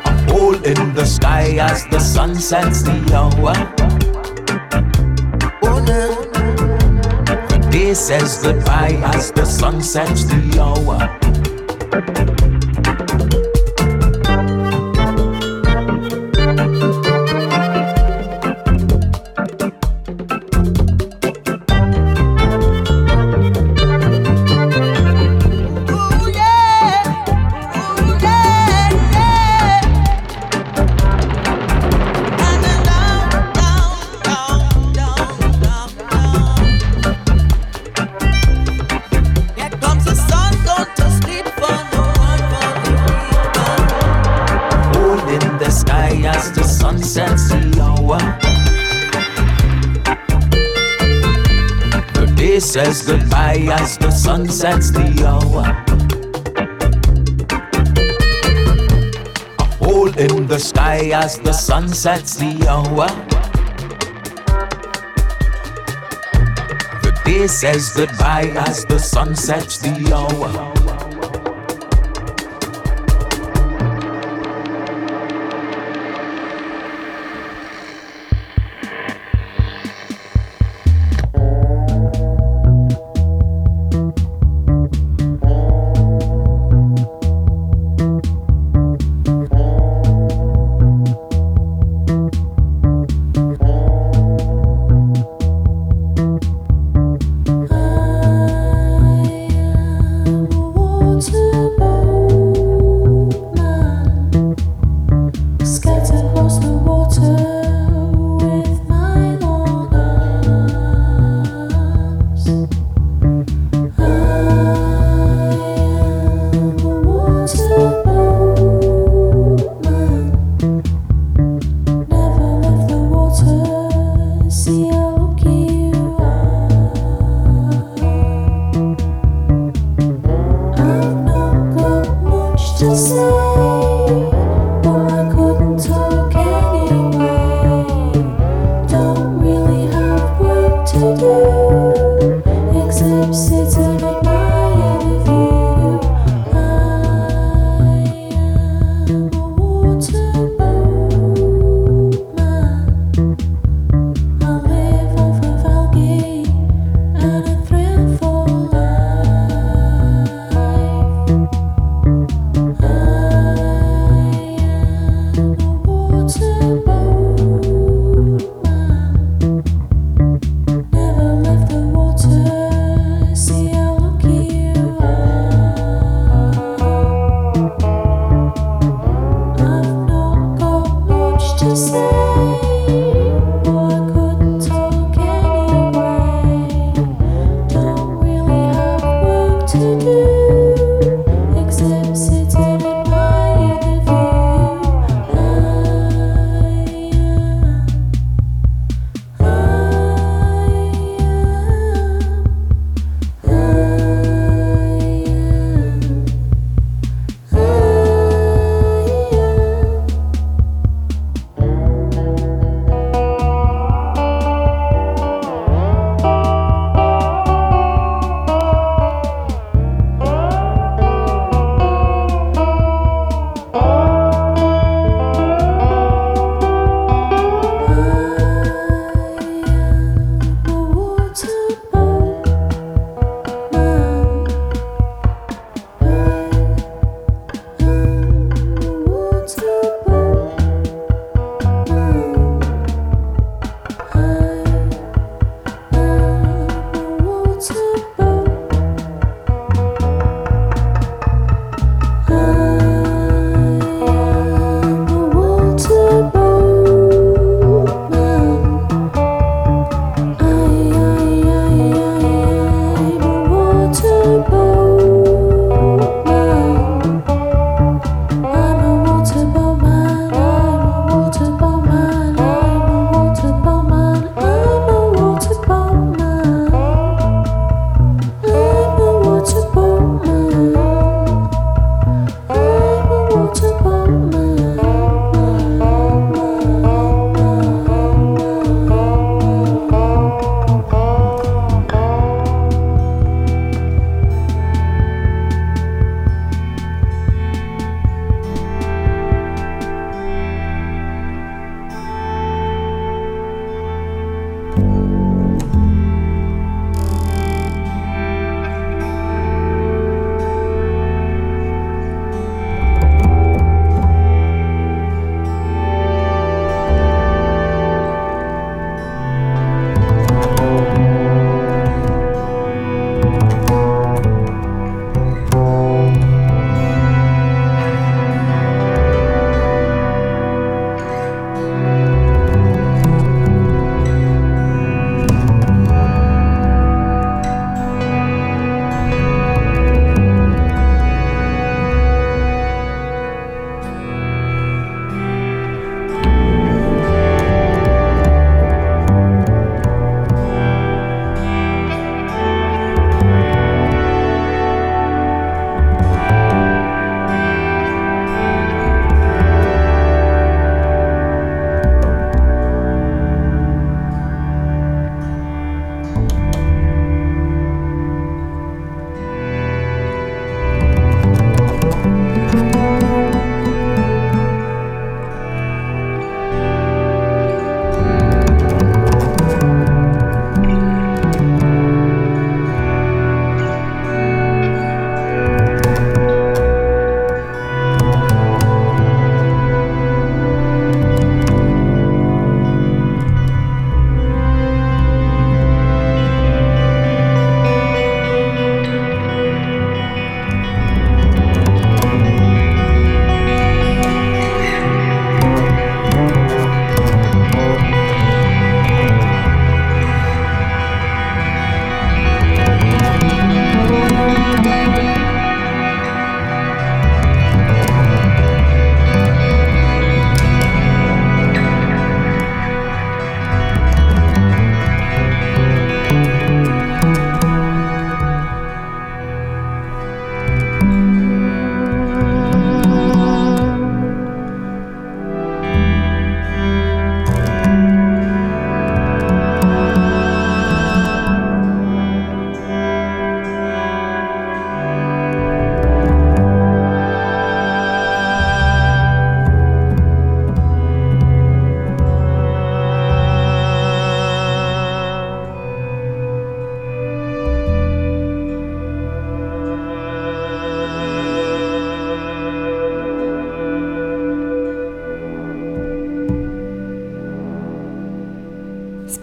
A 0.05 0.31
hole 0.31 0.55
in 0.63 0.93
the 0.93 1.05
sky 1.05 1.57
as 1.59 1.85
the 1.87 1.99
sun 1.99 2.35
sets 2.35 2.83
the 2.83 2.97
hour. 3.15 3.53
The 7.49 7.67
day 7.71 7.93
says 7.93 8.39
goodbye 8.43 8.99
as 9.15 9.31
the 9.31 9.45
sun 9.45 9.81
sets 9.81 10.23
the 10.25 10.59
hour. 10.61 11.16
as 53.65 53.97
the 53.97 54.11
sun 54.11 54.47
sets 54.47 54.91
the 54.91 55.07
hour. 55.25 55.65
A 59.59 59.65
hole 59.83 60.13
in 60.17 60.47
the 60.47 60.59
sky 60.59 61.09
as 61.11 61.39
the 61.39 61.53
sun 61.53 61.87
sets 61.89 62.35
the 62.35 62.53
hour. 62.69 63.07
The 67.01 67.11
day 67.25 67.47
says 67.47 67.89
goodbye 67.95 68.51
as 68.67 68.85
the 68.85 68.99
sun 68.99 69.35
sets 69.35 69.79
the 69.79 69.93
hour. 70.13 70.86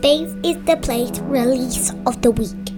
Space 0.05 0.36
is 0.44 0.59
the 0.66 0.76
Place 0.82 1.18
release 1.20 1.90
of 2.05 2.20
the 2.20 2.31
week. 2.31 2.73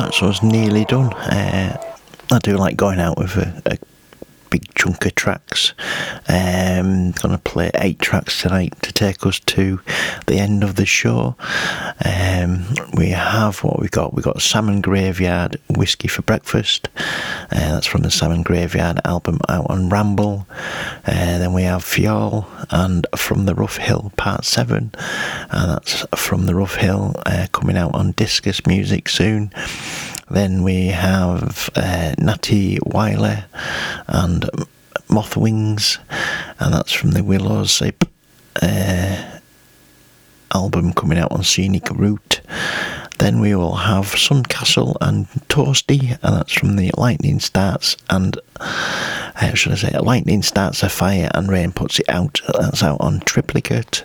So 0.00 0.04
that's 0.06 0.22
us 0.22 0.42
nearly 0.42 0.86
done. 0.86 1.12
Uh, 1.12 1.76
I 2.32 2.38
do 2.38 2.56
like 2.56 2.74
going 2.74 3.00
out 3.00 3.18
with 3.18 3.36
a, 3.36 3.62
a 3.66 3.78
big 4.50 4.74
chunk 4.74 5.06
of 5.06 5.14
tracks. 5.14 5.74
Um, 6.28 7.12
gonna 7.12 7.38
play 7.38 7.70
eight 7.76 7.98
tracks 8.00 8.42
tonight 8.42 8.74
to 8.82 8.92
take 8.92 9.24
us 9.24 9.38
to 9.40 9.80
the 10.26 10.36
end 10.36 10.64
of 10.64 10.76
the 10.76 10.86
show. 10.86 11.36
Um, 12.04 12.66
we 12.94 13.10
have 13.10 13.62
what 13.62 13.80
we 13.80 13.88
got. 13.88 14.14
We 14.14 14.22
got 14.22 14.42
Salmon 14.42 14.80
Graveyard 14.80 15.58
Whiskey 15.70 16.08
for 16.08 16.22
Breakfast. 16.22 16.88
Uh, 16.96 17.72
that's 17.72 17.86
from 17.86 18.02
the 18.02 18.10
Salmon 18.10 18.42
Graveyard 18.42 19.00
album 19.04 19.38
out 19.48 19.66
on 19.70 19.88
Ramble. 19.88 20.46
Uh, 21.06 21.38
then 21.38 21.52
we 21.52 21.62
have 21.62 21.84
Fiol 21.84 22.46
and 22.70 23.06
From 23.16 23.46
the 23.46 23.54
Rough 23.54 23.76
Hill 23.76 24.12
Part 24.16 24.44
Seven, 24.44 24.92
and 25.50 25.70
that's 25.70 26.04
from 26.16 26.46
the 26.46 26.54
Rough 26.54 26.76
Hill 26.76 27.14
uh, 27.26 27.46
coming 27.52 27.76
out 27.76 27.94
on 27.94 28.12
Discus 28.12 28.66
Music 28.66 29.08
soon. 29.08 29.52
Then 30.30 30.62
we 30.62 30.86
have 30.86 31.70
uh, 31.74 32.14
Natty 32.18 32.78
Weiler 32.84 33.46
and 34.06 34.48
Moth 35.08 35.36
Wings, 35.36 35.98
and 36.60 36.72
that's 36.72 36.92
from 36.92 37.10
the 37.10 37.24
Willows 37.24 37.82
uh, 38.62 39.40
album 40.54 40.92
coming 40.92 41.18
out 41.18 41.32
on 41.32 41.42
Scenic 41.42 41.90
Route. 41.90 42.40
Then 43.20 43.40
we 43.40 43.54
will 43.54 43.76
have 43.76 44.06
Suncastle 44.06 44.96
and 45.00 45.28
Toasty, 45.48 46.18
and 46.22 46.36
that's 46.36 46.54
from 46.54 46.76
the 46.76 46.90
Lightning 46.96 47.38
Starts 47.38 47.96
and 48.08 48.40
how 49.40 49.54
should 49.54 49.72
I 49.72 49.76
say? 49.76 49.98
Lightning 49.98 50.42
starts 50.42 50.82
a 50.82 50.88
fire 50.90 51.30
and 51.34 51.48
rain 51.48 51.72
puts 51.72 51.98
it 51.98 52.08
out. 52.10 52.42
That's 52.52 52.82
out 52.82 53.00
on 53.00 53.20
Triplicate. 53.20 54.04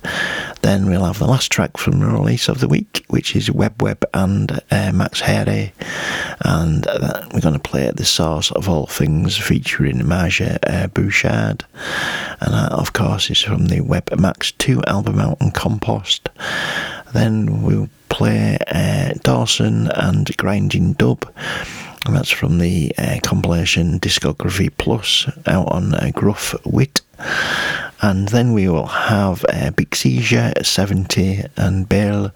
Then 0.61 0.85
we'll 0.87 1.03
have 1.03 1.19
the 1.19 1.27
last 1.27 1.51
track 1.51 1.77
from 1.77 1.99
the 1.99 2.05
release 2.05 2.47
of 2.47 2.61
the 2.61 2.69
week, 2.69 3.03
which 3.09 3.35
is 3.35 3.51
Web 3.51 3.81
Web 3.81 4.05
and 4.13 4.61
uh, 4.71 4.91
Max 4.93 5.19
Herre, 5.19 5.73
and 6.41 6.87
uh, 6.87 7.27
we're 7.33 7.41
going 7.41 7.53
to 7.53 7.59
play 7.59 7.91
the 7.93 8.05
source 8.05 8.49
of 8.51 8.69
all 8.69 8.87
things 8.87 9.37
featuring 9.37 9.99
Marja 9.99 10.57
uh, 10.63 10.87
Bouchard, 10.87 11.65
and 12.39 12.53
that 12.53 12.71
of 12.71 12.93
course 12.93 13.29
is 13.29 13.41
from 13.41 13.65
the 13.65 13.81
Web 13.81 14.17
Max 14.17 14.53
Two 14.53 14.81
album 14.87 15.19
out 15.19 15.37
on 15.41 15.51
Compost. 15.51 16.29
Then 17.15 17.63
we'll 17.63 17.87
play 18.09 18.57
uh, 18.67 19.13
Dawson 19.23 19.87
and 19.87 20.35
Grinding 20.35 20.93
Dub. 20.93 21.25
And 22.05 22.13
that's 22.13 22.29
from 22.29 22.59
the 22.59 22.93
uh, 22.97 23.19
compilation 23.23 24.01
Discography 24.01 24.69
Plus 24.77 25.25
out 25.47 25.71
on 25.71 25.95
uh, 25.95 26.11
Gruff 26.13 26.53
Wit. 26.65 26.99
And 28.01 28.27
then 28.27 28.51
we 28.51 28.67
will 28.67 28.85
have 28.87 29.45
uh, 29.47 29.71
Big 29.71 29.95
Seizure 29.95 30.51
70 30.61 31.45
and 31.55 31.87
Bale 31.87 32.31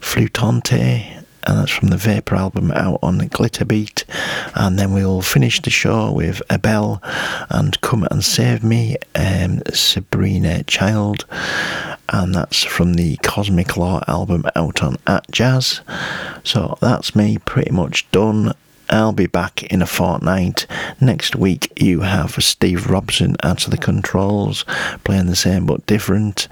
Flutante. 0.00 1.22
And 1.46 1.58
that's 1.58 1.70
from 1.70 1.88
the 1.88 1.96
Vapor 1.96 2.34
album 2.34 2.72
out 2.72 2.98
on 3.00 3.20
Glitterbeat. 3.20 4.02
And 4.56 4.80
then 4.80 4.92
we'll 4.92 5.22
finish 5.22 5.62
the 5.62 5.70
show 5.70 6.10
with 6.10 6.42
A 6.50 6.58
Bell 6.58 7.00
and 7.50 7.80
Come 7.82 8.06
and 8.10 8.24
Save 8.24 8.64
Me, 8.64 8.96
um, 9.14 9.62
Sabrina 9.72 10.64
Child. 10.64 11.24
And 12.10 12.34
that's 12.34 12.64
from 12.64 12.94
the 12.94 13.16
Cosmic 13.18 13.76
Law 13.76 14.02
album 14.08 14.44
out 14.56 14.82
on 14.82 14.96
At 15.06 15.30
Jazz. 15.30 15.80
So 16.42 16.78
that's 16.80 17.14
me 17.14 17.38
pretty 17.38 17.70
much 17.70 18.10
done. 18.10 18.54
I'll 18.90 19.12
be 19.12 19.26
back 19.26 19.64
in 19.64 19.82
a 19.82 19.86
fortnight. 19.86 20.66
Next 21.00 21.36
week, 21.36 21.70
you 21.76 22.00
have 22.00 22.42
Steve 22.42 22.88
Robson 22.88 23.36
out 23.42 23.64
of 23.64 23.70
the 23.70 23.76
controls, 23.76 24.64
playing 25.04 25.26
the 25.26 25.36
same 25.36 25.66
but 25.66 25.84
different. 25.84 26.48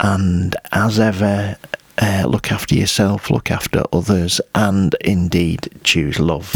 And 0.00 0.56
as 0.72 0.98
ever, 0.98 1.56
uh, 1.98 2.24
look 2.26 2.50
after 2.50 2.74
yourself, 2.74 3.30
look 3.30 3.50
after 3.50 3.82
others, 3.92 4.40
and 4.54 4.96
indeed 5.02 5.68
choose 5.84 6.18
love. 6.18 6.54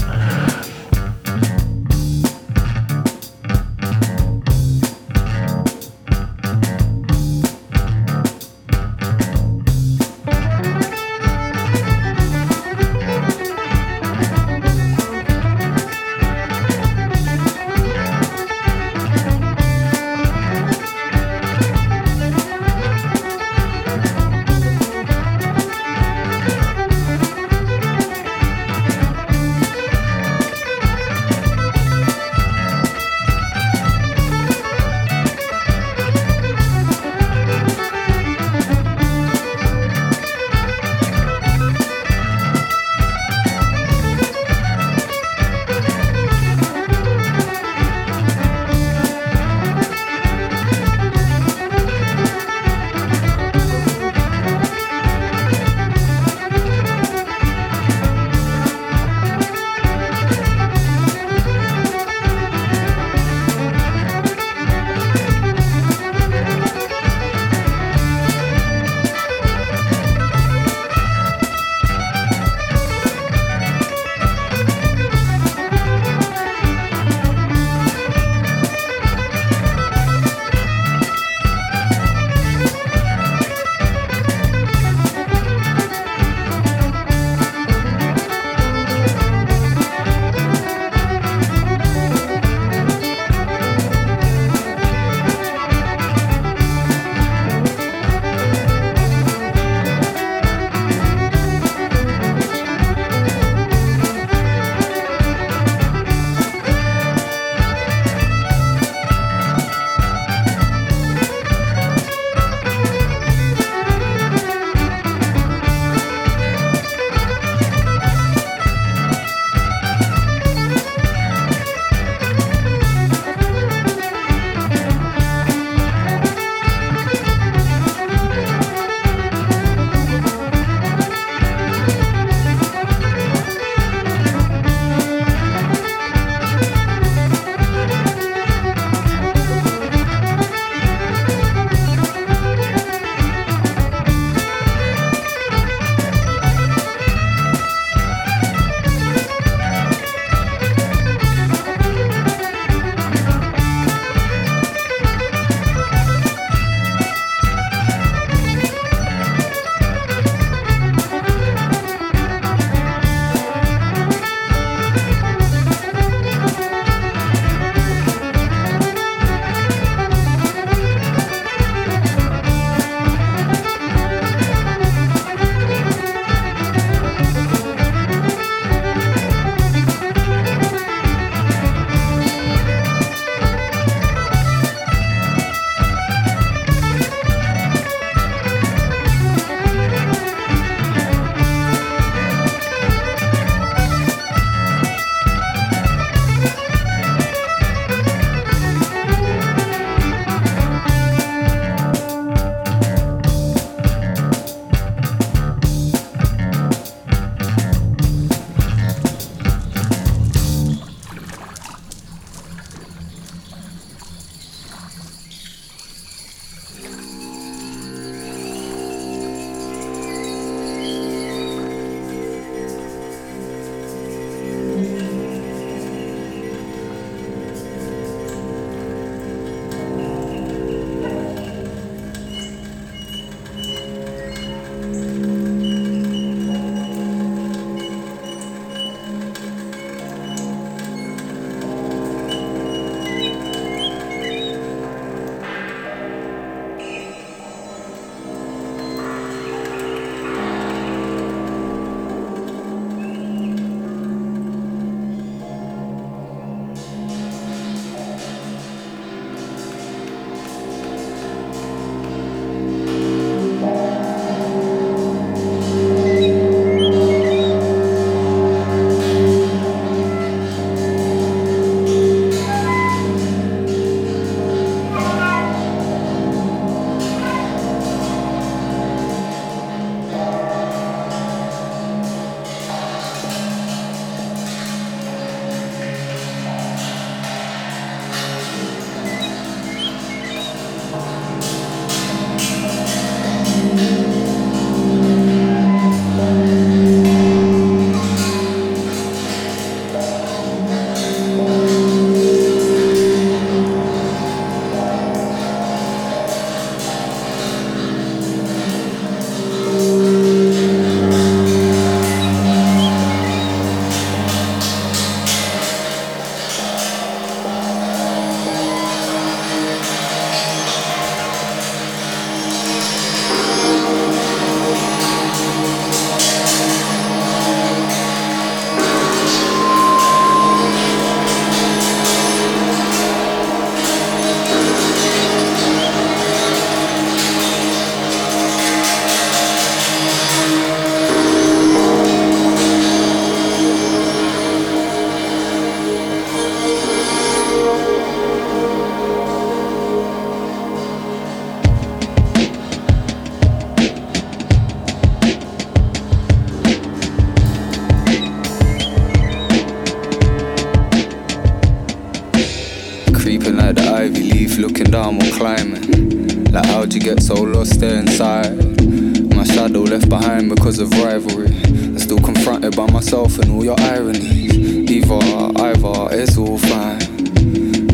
So 367.65 367.75
lost 367.77 367.83
inside? 367.83 369.35
My 369.35 369.45
shadow 369.45 369.81
left 369.81 370.09
behind 370.09 370.49
because 370.49 370.79
of 370.79 370.91
rivalry. 371.03 371.55
I'm 371.65 371.99
still 371.99 372.19
confronted 372.19 372.77
by 372.77 372.91
myself 372.91 373.39
and 373.39 373.51
all 373.51 373.65
your 373.65 373.79
ironies. 373.81 374.91
Either, 374.91 375.15
either, 375.61 376.09
it's 376.13 376.37
all 376.37 376.59
fine. 376.59 377.01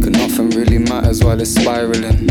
Cause 0.01 0.11
nothing 0.11 0.51
really 0.51 0.79
matters 0.79 1.23
while 1.23 1.41
it's 1.41 1.55
spiraling. 1.55 2.31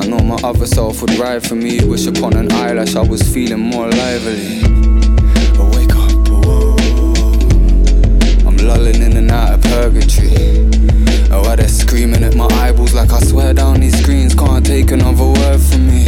I 0.00 0.06
know 0.06 0.18
my 0.18 0.36
other 0.42 0.66
self 0.66 1.00
would 1.02 1.16
ride 1.18 1.46
for 1.46 1.54
me. 1.54 1.84
Wish 1.84 2.06
upon 2.06 2.34
an 2.34 2.50
eyelash, 2.52 2.96
I 2.96 3.02
was 3.02 3.22
feeling 3.22 3.60
more 3.60 3.88
lively. 3.88 4.62
I 4.62 5.70
wake 5.76 5.94
up, 5.94 6.28
whoa. 6.28 6.76
I'm 8.46 8.56
lulling 8.56 9.02
in 9.02 9.16
and 9.16 9.30
out 9.30 9.54
of 9.54 9.62
purgatory. 9.62 10.73
Oh, 11.34 11.42
why 11.42 11.56
they're 11.56 11.66
screaming 11.66 12.22
at 12.22 12.36
my 12.36 12.46
eyeballs 12.62 12.94
like 12.94 13.10
I 13.10 13.18
swear 13.18 13.52
down 13.52 13.80
these 13.80 13.98
screens 14.00 14.36
can't 14.36 14.64
take 14.64 14.92
another 14.92 15.26
word 15.26 15.58
from 15.58 15.82
me. 15.90 16.04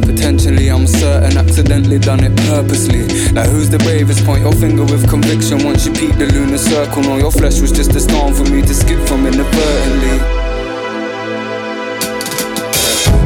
Potentially, 0.00 0.68
I'm 0.70 0.86
certain, 0.86 1.36
accidentally 1.36 1.98
done 1.98 2.22
it 2.22 2.36
purposely. 2.46 3.02
Like, 3.32 3.48
who's 3.50 3.68
the 3.68 3.78
bravest? 3.78 4.24
Point 4.24 4.42
your 4.42 4.52
finger 4.52 4.84
with 4.84 5.10
conviction 5.10 5.64
once 5.64 5.86
you 5.86 5.92
peek 5.92 6.16
the 6.18 6.26
lunar 6.26 6.56
circle. 6.56 7.02
No, 7.02 7.16
your 7.16 7.32
flesh 7.32 7.60
was 7.60 7.72
just 7.72 7.96
a 7.96 8.00
stone 8.00 8.32
for 8.32 8.44
me 8.44 8.62
to 8.62 8.74
skip 8.74 9.00
from 9.08 9.26
inadvertently. 9.26 10.18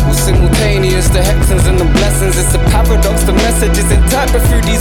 Well, 0.09 0.17
simultaneous, 0.17 1.09
the 1.09 1.21
hexens 1.21 1.69
and 1.69 1.79
the 1.79 1.89
blessings. 1.93 2.39
It's 2.41 2.55
a 2.55 2.59
paradox, 2.73 3.25
the 3.25 3.35
message 3.35 3.51
messages 3.61 3.93
interpret 3.93 4.43
through 4.49 4.63
these 4.63 4.80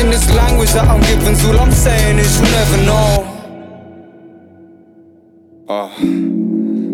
in 0.00 0.10
this 0.10 0.28
language 0.34 0.72
that 0.72 0.88
I'm 0.88 1.00
given, 1.02 1.34
so 1.36 1.52
all 1.52 1.60
I'm 1.60 1.72
saying 1.72 2.18
is 2.18 2.40
you 2.40 2.44
never 2.44 2.78
know. 2.84 3.32
Ah. 5.68 5.94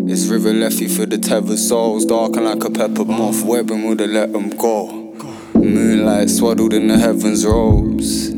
It's 0.05 0.27
river 0.27 0.53
lefty 0.53 0.87
for 0.87 1.05
the 1.05 1.17
tethered 1.17 1.57
souls, 1.57 2.05
darken 2.05 2.43
like 2.43 2.63
a 2.63 2.69
pepper 2.69 3.05
moth, 3.05 3.43
webbing 3.45 3.87
would 3.87 3.99
have 3.99 4.09
let 4.09 4.33
them 4.33 4.49
go. 4.49 5.15
Moonlight 5.55 6.29
swaddled 6.29 6.73
in 6.73 6.87
the 6.87 6.97
heavens 6.97 7.45
robes. 7.45 8.32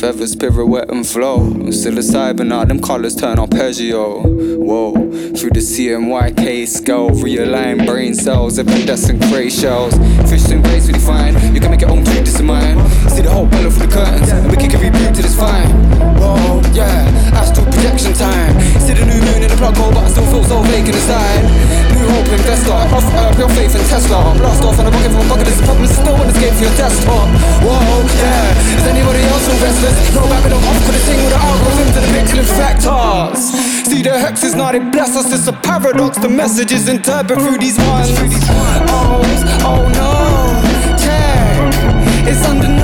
Feathers 0.00 0.36
pirouette 0.36 0.90
and 0.90 1.06
flow. 1.06 1.38
Psilocybin, 1.72 2.48
now 2.48 2.64
them 2.64 2.80
colors 2.80 3.16
turn 3.16 3.38
arpeggio. 3.38 4.20
Whoa, 4.58 4.92
through 4.92 5.50
the 5.50 5.60
CMYK 5.60 6.68
scale, 6.68 7.10
realign 7.10 7.86
brain 7.86 8.14
cells, 8.14 8.58
iridescent 8.58 9.22
gray 9.22 9.48
shells. 9.48 9.94
Fish 10.30 10.50
and 10.50 10.62
gracefully 10.62 10.98
fine. 10.98 11.32
You 11.54 11.60
can 11.60 11.70
make 11.70 11.80
your 11.80 11.90
own 11.90 12.04
treat, 12.04 12.20
this 12.20 12.34
is 12.34 12.42
mine. 12.42 12.76
See 13.08 13.22
the 13.22 13.30
whole 13.30 13.48
pillow 13.48 13.70
through 13.70 13.86
the 13.86 13.92
curtains, 13.92 14.28
and 14.28 14.50
we 14.50 14.56
can 14.56 14.68
give 14.68 14.84
you 14.84 14.90
to 14.90 15.22
this 15.22 15.34
fine. 15.34 15.70
Whoa, 16.20 16.60
yeah, 16.74 17.08
astral 17.32 17.64
projection 17.66 18.12
time. 18.12 18.60
See 18.80 18.92
the 18.92 19.06
new 19.06 19.20
moon 19.32 19.42
in 19.42 19.48
the 19.48 19.56
plug 19.56 19.76
hole, 19.76 19.92
but 19.92 20.04
I 20.04 20.10
still 20.10 20.26
feel 20.26 20.44
so 20.44 20.60
vacant 20.62 20.94
inside. 20.94 21.95
New 22.06 22.14
hope 22.14 22.30
investor, 22.38 22.70
off 22.70 23.36
your 23.36 23.48
faith 23.50 23.74
in 23.74 23.82
Tesla. 23.90 24.32
Blast 24.38 24.62
off 24.62 24.78
on 24.78 24.86
a 24.86 24.90
rocket 24.90 25.10
from 25.10 25.26
a 25.26 25.28
bucket, 25.28 25.46
this 25.46 25.58
is 25.58 25.62
a 25.62 25.64
problem, 25.66 25.84
it's 25.90 25.98
still 25.98 26.14
an 26.14 26.30
escape 26.30 26.54
for 26.54 26.62
your 26.62 26.76
desktop. 26.78 27.26
Whoa, 27.66 27.82
yeah, 28.22 28.78
is 28.78 28.86
anybody 28.86 29.18
else 29.26 29.48
on 29.50 29.58
restless? 29.58 30.14
No 30.14 30.22
Babylon 30.30 30.62
off 30.62 30.78
for 30.86 30.94
a 30.94 31.02
thing 31.02 31.18
with 31.18 31.34
the 31.34 31.40
algorithms 31.42 31.98
and 31.98 32.04
the 32.06 32.12
pixel 32.14 32.46
factors. 32.54 33.42
See 33.90 34.02
the 34.02 34.18
hex 34.18 34.44
is 34.44 34.54
not, 34.54 34.72
they 34.72 34.78
bless 34.78 35.16
us. 35.16 35.32
It's 35.32 35.48
a 35.48 35.52
paradox. 35.52 36.18
The 36.18 36.28
message 36.28 36.70
is 36.70 36.88
interpreted 36.88 37.42
through 37.42 37.58
these 37.58 37.78
ones. 37.78 38.14
Oh, 38.86 39.18
oh 39.66 39.82
no, 39.90 40.62
check. 40.94 42.30
It's 42.30 42.46
under 42.46 42.75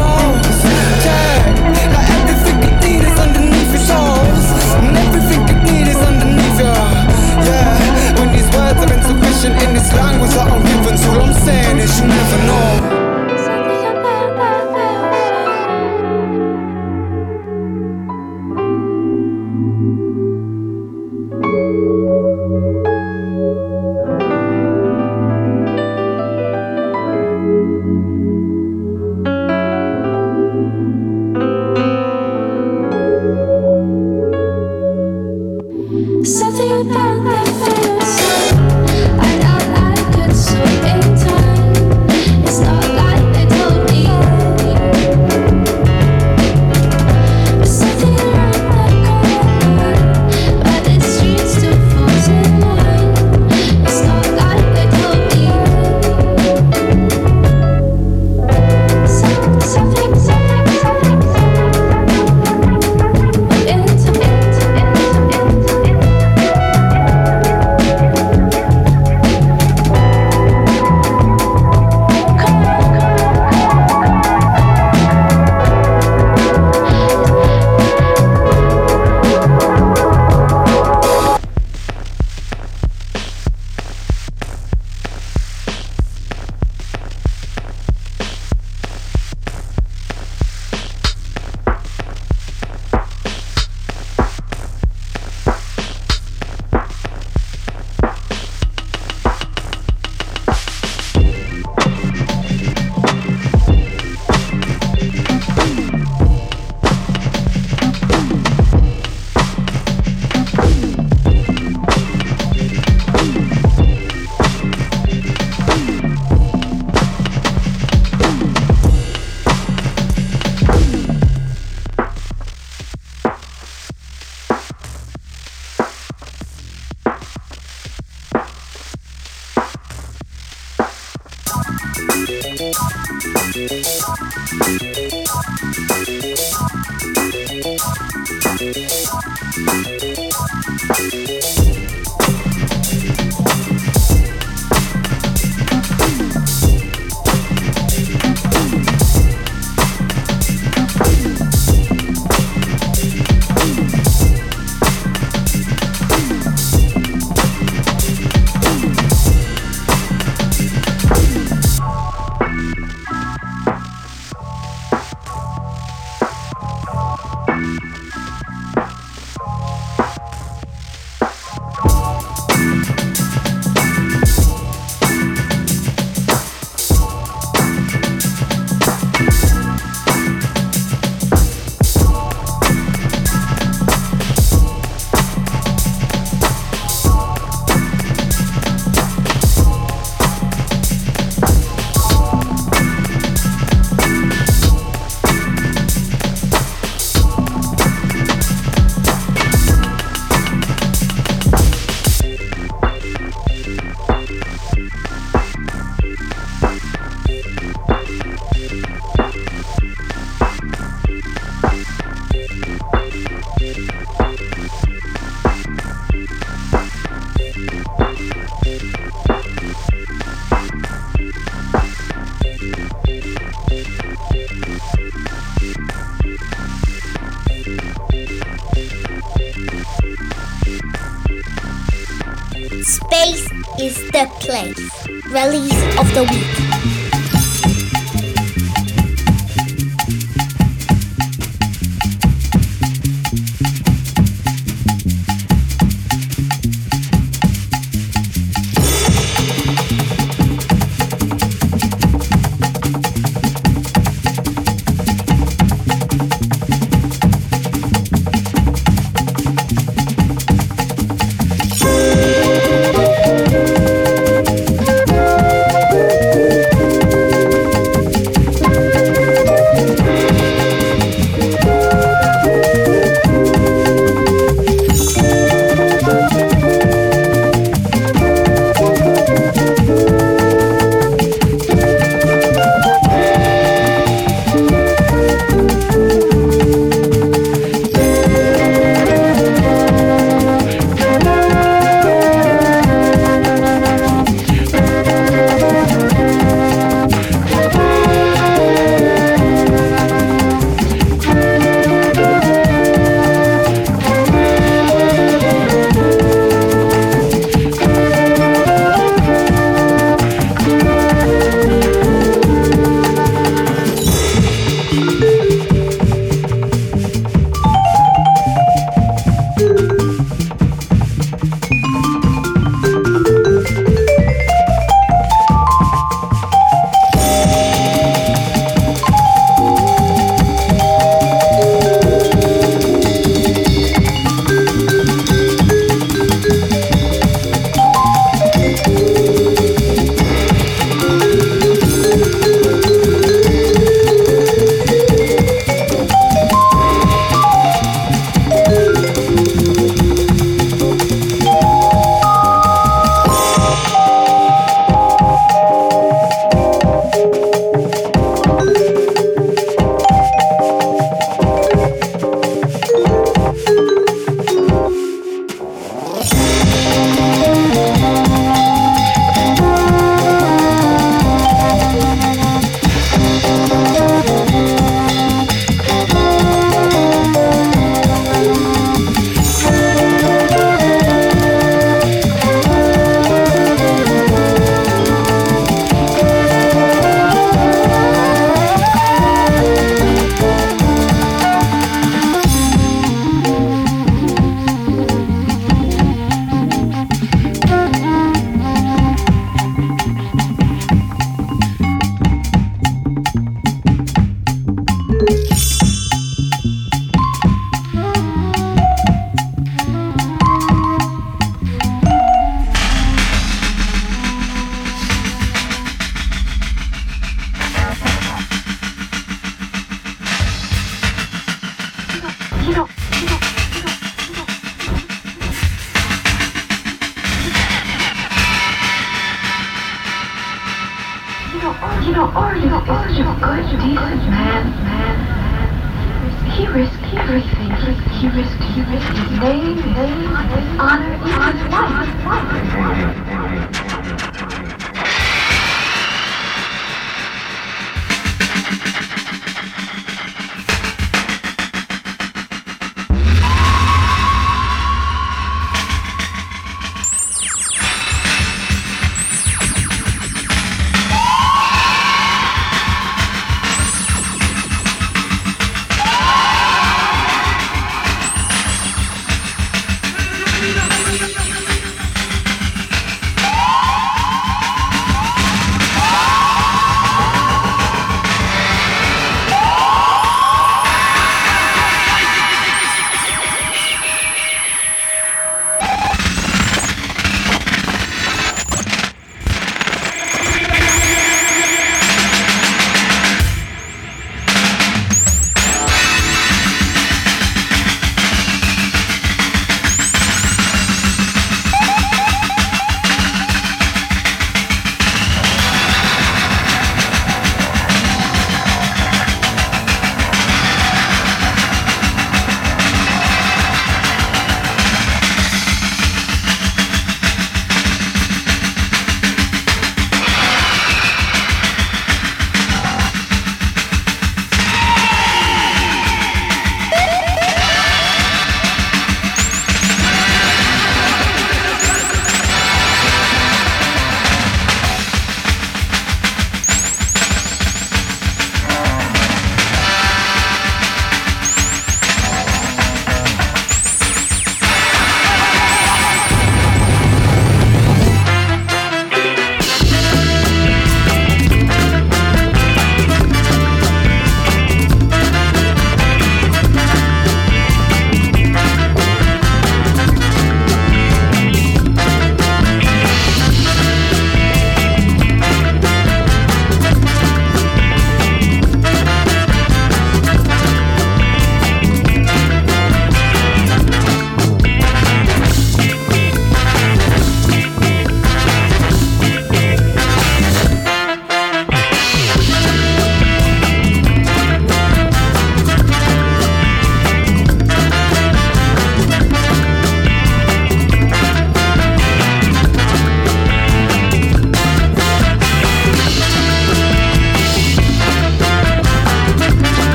language 9.94 10.30
that 10.32 10.48
oh, 10.48 10.54
I'm 10.54 10.62
given, 10.64 10.98
so 10.98 11.10
all 11.10 11.22
I'm 11.22 11.34
saying 11.34 11.78
is 11.78 12.00
you 12.00 12.06
never 12.06 12.38
know. 12.46 13.01